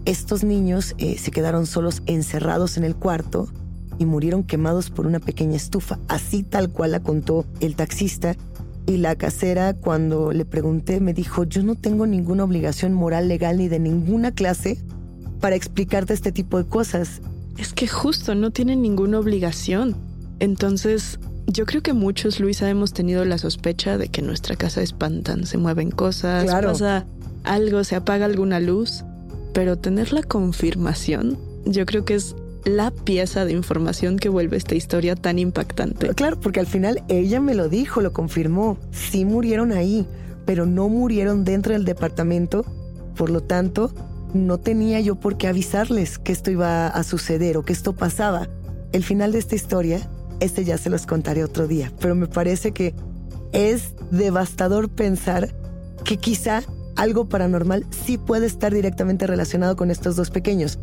estos 0.05 0.43
niños 0.43 0.95
eh, 0.97 1.17
se 1.17 1.31
quedaron 1.31 1.65
solos 1.65 2.03
encerrados 2.05 2.77
en 2.77 2.83
el 2.83 2.95
cuarto 2.95 3.47
y 3.99 4.05
murieron 4.05 4.43
quemados 4.43 4.89
por 4.89 5.05
una 5.05 5.19
pequeña 5.19 5.55
estufa, 5.55 5.99
así 6.07 6.41
tal 6.41 6.69
cual 6.69 6.91
la 6.91 7.01
contó 7.01 7.45
el 7.59 7.75
taxista. 7.75 8.35
Y 8.87 8.97
la 8.97 9.15
casera, 9.15 9.75
cuando 9.75 10.31
le 10.31 10.45
pregunté, 10.45 10.99
me 10.99 11.13
dijo, 11.13 11.43
yo 11.43 11.61
no 11.61 11.75
tengo 11.75 12.07
ninguna 12.07 12.43
obligación 12.43 12.93
moral, 12.93 13.27
legal 13.27 13.57
ni 13.57 13.67
de 13.67 13.77
ninguna 13.77 14.31
clase 14.31 14.79
para 15.39 15.55
explicarte 15.55 16.13
este 16.13 16.31
tipo 16.31 16.57
de 16.57 16.65
cosas. 16.65 17.21
Es 17.57 17.73
que 17.73 17.87
justo 17.87 18.33
no 18.33 18.49
tienen 18.49 18.81
ninguna 18.81 19.19
obligación. 19.19 19.95
Entonces, 20.39 21.19
yo 21.45 21.65
creo 21.67 21.83
que 21.83 21.93
muchos, 21.93 22.39
Luisa, 22.39 22.67
hemos 22.67 22.93
tenido 22.93 23.25
la 23.25 23.37
sospecha 23.37 23.97
de 23.97 24.07
que 24.07 24.23
nuestra 24.23 24.55
casa 24.55 24.81
espantan, 24.81 25.45
se 25.45 25.57
mueven 25.57 25.91
cosas, 25.91 26.45
pasa 26.45 27.05
algo, 27.43 27.83
se 27.83 27.95
apaga 27.95 28.25
alguna 28.25 28.59
luz, 28.59 29.03
pero 29.53 29.77
tener 29.77 30.13
la 30.13 30.23
confirmación, 30.23 31.37
yo 31.65 31.85
creo 31.85 32.05
que 32.05 32.15
es 32.15 32.35
la 32.65 32.91
pieza 32.91 33.45
de 33.45 33.53
información 33.53 34.17
que 34.17 34.29
vuelve 34.29 34.57
esta 34.57 34.75
historia 34.75 35.15
tan 35.15 35.39
impactante. 35.39 36.09
Claro, 36.09 36.39
porque 36.39 36.59
al 36.59 36.67
final 36.67 37.03
ella 37.07 37.39
me 37.39 37.55
lo 37.55 37.69
dijo, 37.69 38.01
lo 38.01 38.13
confirmó. 38.13 38.77
Sí 38.91 39.25
murieron 39.25 39.71
ahí, 39.71 40.07
pero 40.45 40.65
no 40.65 40.89
murieron 40.89 41.43
dentro 41.43 41.73
del 41.73 41.85
departamento. 41.85 42.65
Por 43.15 43.29
lo 43.29 43.41
tanto, 43.41 43.93
no 44.33 44.57
tenía 44.57 44.99
yo 44.99 45.15
por 45.15 45.37
qué 45.37 45.47
avisarles 45.47 46.19
que 46.19 46.31
esto 46.31 46.51
iba 46.51 46.87
a 46.87 47.03
suceder 47.03 47.57
o 47.57 47.63
que 47.63 47.73
esto 47.73 47.93
pasaba. 47.93 48.47
El 48.91 49.03
final 49.03 49.31
de 49.31 49.39
esta 49.39 49.55
historia, 49.55 50.09
este 50.39 50.63
ya 50.63 50.77
se 50.77 50.89
los 50.89 51.05
contaré 51.05 51.43
otro 51.43 51.67
día, 51.67 51.91
pero 51.99 52.15
me 52.15 52.27
parece 52.27 52.71
que 52.71 52.95
es 53.51 53.93
devastador 54.11 54.89
pensar 54.89 55.53
que 56.03 56.17
quizá 56.17 56.63
algo 56.95 57.29
paranormal 57.29 57.85
sí 58.05 58.17
puede 58.17 58.45
estar 58.45 58.73
directamente 58.73 59.25
relacionado 59.27 59.75
con 59.75 59.91
estos 59.91 60.15
dos 60.15 60.29
pequeños. 60.29 60.79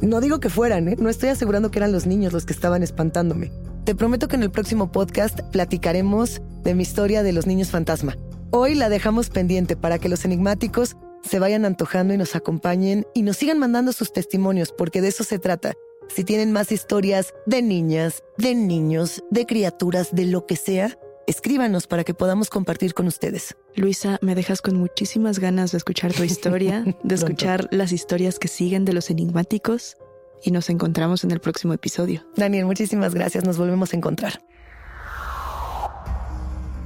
No 0.00 0.20
digo 0.20 0.40
que 0.40 0.50
fueran, 0.50 0.88
¿eh? 0.88 0.96
no 0.98 1.08
estoy 1.08 1.30
asegurando 1.30 1.70
que 1.70 1.78
eran 1.78 1.92
los 1.92 2.06
niños 2.06 2.32
los 2.32 2.44
que 2.44 2.52
estaban 2.52 2.82
espantándome. 2.82 3.50
Te 3.84 3.94
prometo 3.94 4.28
que 4.28 4.36
en 4.36 4.42
el 4.42 4.50
próximo 4.50 4.92
podcast 4.92 5.40
platicaremos 5.52 6.42
de 6.64 6.74
mi 6.74 6.82
historia 6.82 7.22
de 7.22 7.32
los 7.32 7.46
niños 7.46 7.70
fantasma. 7.70 8.16
Hoy 8.50 8.74
la 8.74 8.88
dejamos 8.88 9.30
pendiente 9.30 9.76
para 9.76 9.98
que 9.98 10.08
los 10.08 10.24
enigmáticos 10.24 10.96
se 11.22 11.38
vayan 11.38 11.64
antojando 11.64 12.12
y 12.12 12.18
nos 12.18 12.36
acompañen 12.36 13.06
y 13.14 13.22
nos 13.22 13.38
sigan 13.38 13.58
mandando 13.58 13.92
sus 13.92 14.12
testimonios, 14.12 14.72
porque 14.76 15.00
de 15.00 15.08
eso 15.08 15.24
se 15.24 15.38
trata. 15.38 15.74
Si 16.08 16.24
tienen 16.24 16.52
más 16.52 16.70
historias 16.72 17.34
de 17.46 17.62
niñas, 17.62 18.22
de 18.38 18.54
niños, 18.54 19.24
de 19.30 19.46
criaturas, 19.46 20.10
de 20.12 20.26
lo 20.26 20.46
que 20.46 20.56
sea, 20.56 20.98
escríbanos 21.26 21.86
para 21.86 22.04
que 22.04 22.14
podamos 22.14 22.50
compartir 22.50 22.94
con 22.94 23.06
ustedes. 23.06 23.56
Luisa, 23.74 24.18
me 24.22 24.34
dejas 24.34 24.62
con 24.62 24.76
muchísimas 24.76 25.38
ganas 25.38 25.72
de 25.72 25.78
escuchar 25.78 26.12
tu 26.12 26.24
historia, 26.24 26.84
de 27.02 27.14
escuchar 27.14 27.68
las 27.70 27.92
historias 27.92 28.38
que 28.38 28.48
siguen 28.48 28.84
de 28.84 28.92
los 28.92 29.10
enigmáticos. 29.10 29.96
y 30.44 30.50
nos 30.50 30.68
encontramos 30.68 31.24
en 31.24 31.30
el 31.30 31.40
próximo 31.40 31.72
episodio. 31.72 32.24
Daniel, 32.36 32.66
muchísimas 32.66 33.14
gracias. 33.14 33.44
Nos 33.44 33.56
volvemos 33.56 33.92
a 33.92 33.96
encontrar. 33.96 34.40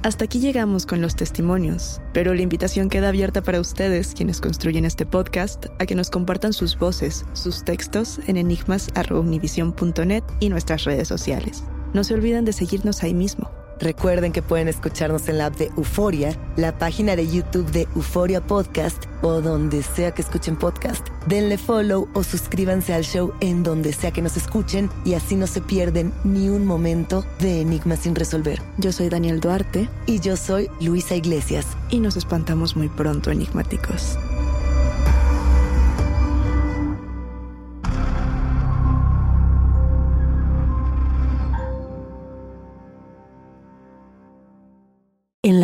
Hasta 0.03 0.25
aquí 0.25 0.39
llegamos 0.39 0.87
con 0.87 0.99
los 0.99 1.15
testimonios, 1.15 2.01
pero 2.11 2.33
la 2.33 2.41
invitación 2.41 2.89
queda 2.89 3.09
abierta 3.09 3.43
para 3.43 3.59
ustedes, 3.59 4.15
quienes 4.15 4.41
construyen 4.41 4.85
este 4.85 5.05
podcast, 5.05 5.67
a 5.77 5.85
que 5.85 5.93
nos 5.93 6.09
compartan 6.09 6.53
sus 6.53 6.75
voces, 6.79 7.23
sus 7.33 7.63
textos 7.63 8.19
en 8.25 8.37
enigmas.univision.net 8.37 10.23
y 10.39 10.49
nuestras 10.49 10.85
redes 10.85 11.07
sociales. 11.07 11.63
No 11.93 12.03
se 12.03 12.15
olviden 12.15 12.45
de 12.45 12.53
seguirnos 12.53 13.03
ahí 13.03 13.13
mismo. 13.13 13.51
Recuerden 13.81 14.31
que 14.31 14.43
pueden 14.43 14.67
escucharnos 14.67 15.27
en 15.27 15.39
la 15.39 15.47
app 15.47 15.55
de 15.55 15.71
Euforia, 15.75 16.37
la 16.55 16.77
página 16.77 17.15
de 17.15 17.27
YouTube 17.27 17.71
de 17.71 17.87
Euforia 17.95 18.39
Podcast 18.39 19.05
o 19.23 19.41
donde 19.41 19.81
sea 19.81 20.11
que 20.11 20.21
escuchen 20.21 20.55
podcast. 20.55 21.07
Denle 21.25 21.57
follow 21.57 22.07
o 22.13 22.23
suscríbanse 22.23 22.93
al 22.93 23.03
show 23.03 23.33
en 23.39 23.63
donde 23.63 23.91
sea 23.91 24.11
que 24.11 24.21
nos 24.21 24.37
escuchen 24.37 24.89
y 25.03 25.15
así 25.15 25.35
no 25.35 25.47
se 25.47 25.61
pierden 25.61 26.13
ni 26.23 26.49
un 26.49 26.65
momento 26.65 27.25
de 27.39 27.61
Enigmas 27.61 27.99
sin 27.99 28.13
resolver. 28.13 28.61
Yo 28.77 28.91
soy 28.91 29.09
Daniel 29.09 29.39
Duarte. 29.39 29.89
Y 30.05 30.19
yo 30.19 30.37
soy 30.37 30.69
Luisa 30.79 31.15
Iglesias. 31.15 31.65
Y 31.89 31.99
nos 31.99 32.17
espantamos 32.17 32.75
muy 32.75 32.89
pronto, 32.89 33.31
enigmáticos. 33.31 34.17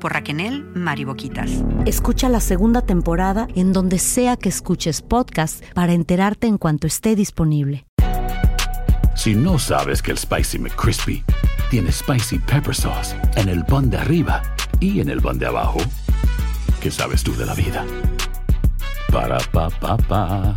por 0.00 0.14
Raquenel 0.14 0.64
Mariboquitas. 0.74 1.50
Escucha 1.86 2.28
la 2.28 2.40
segunda 2.40 2.82
temporada 2.82 3.46
en 3.54 3.72
donde 3.72 3.98
sea 3.98 4.36
que 4.36 4.48
escuches 4.48 5.02
podcast 5.02 5.62
para 5.74 5.92
enterarte 5.92 6.46
en 6.46 6.58
cuanto 6.58 6.86
esté 6.86 7.14
disponible. 7.14 7.86
Si 9.14 9.34
no 9.34 9.58
sabes 9.58 10.02
que 10.02 10.10
el 10.10 10.18
Spicy 10.18 10.58
McCrispy 10.58 11.22
tiene 11.70 11.92
Spicy 11.92 12.38
Pepper 12.38 12.74
Sauce 12.74 13.14
en 13.36 13.48
el 13.48 13.64
pan 13.64 13.90
de 13.90 13.98
arriba 13.98 14.42
y 14.80 15.00
en 15.00 15.10
el 15.10 15.20
pan 15.20 15.38
de 15.38 15.46
abajo, 15.46 15.78
¿qué 16.80 16.90
sabes 16.90 17.22
tú 17.22 17.36
de 17.36 17.46
la 17.46 17.54
vida? 17.54 17.84
Para, 19.12 19.38
pa, 19.52 19.68
pa, 19.68 19.96
pa. 19.98 20.56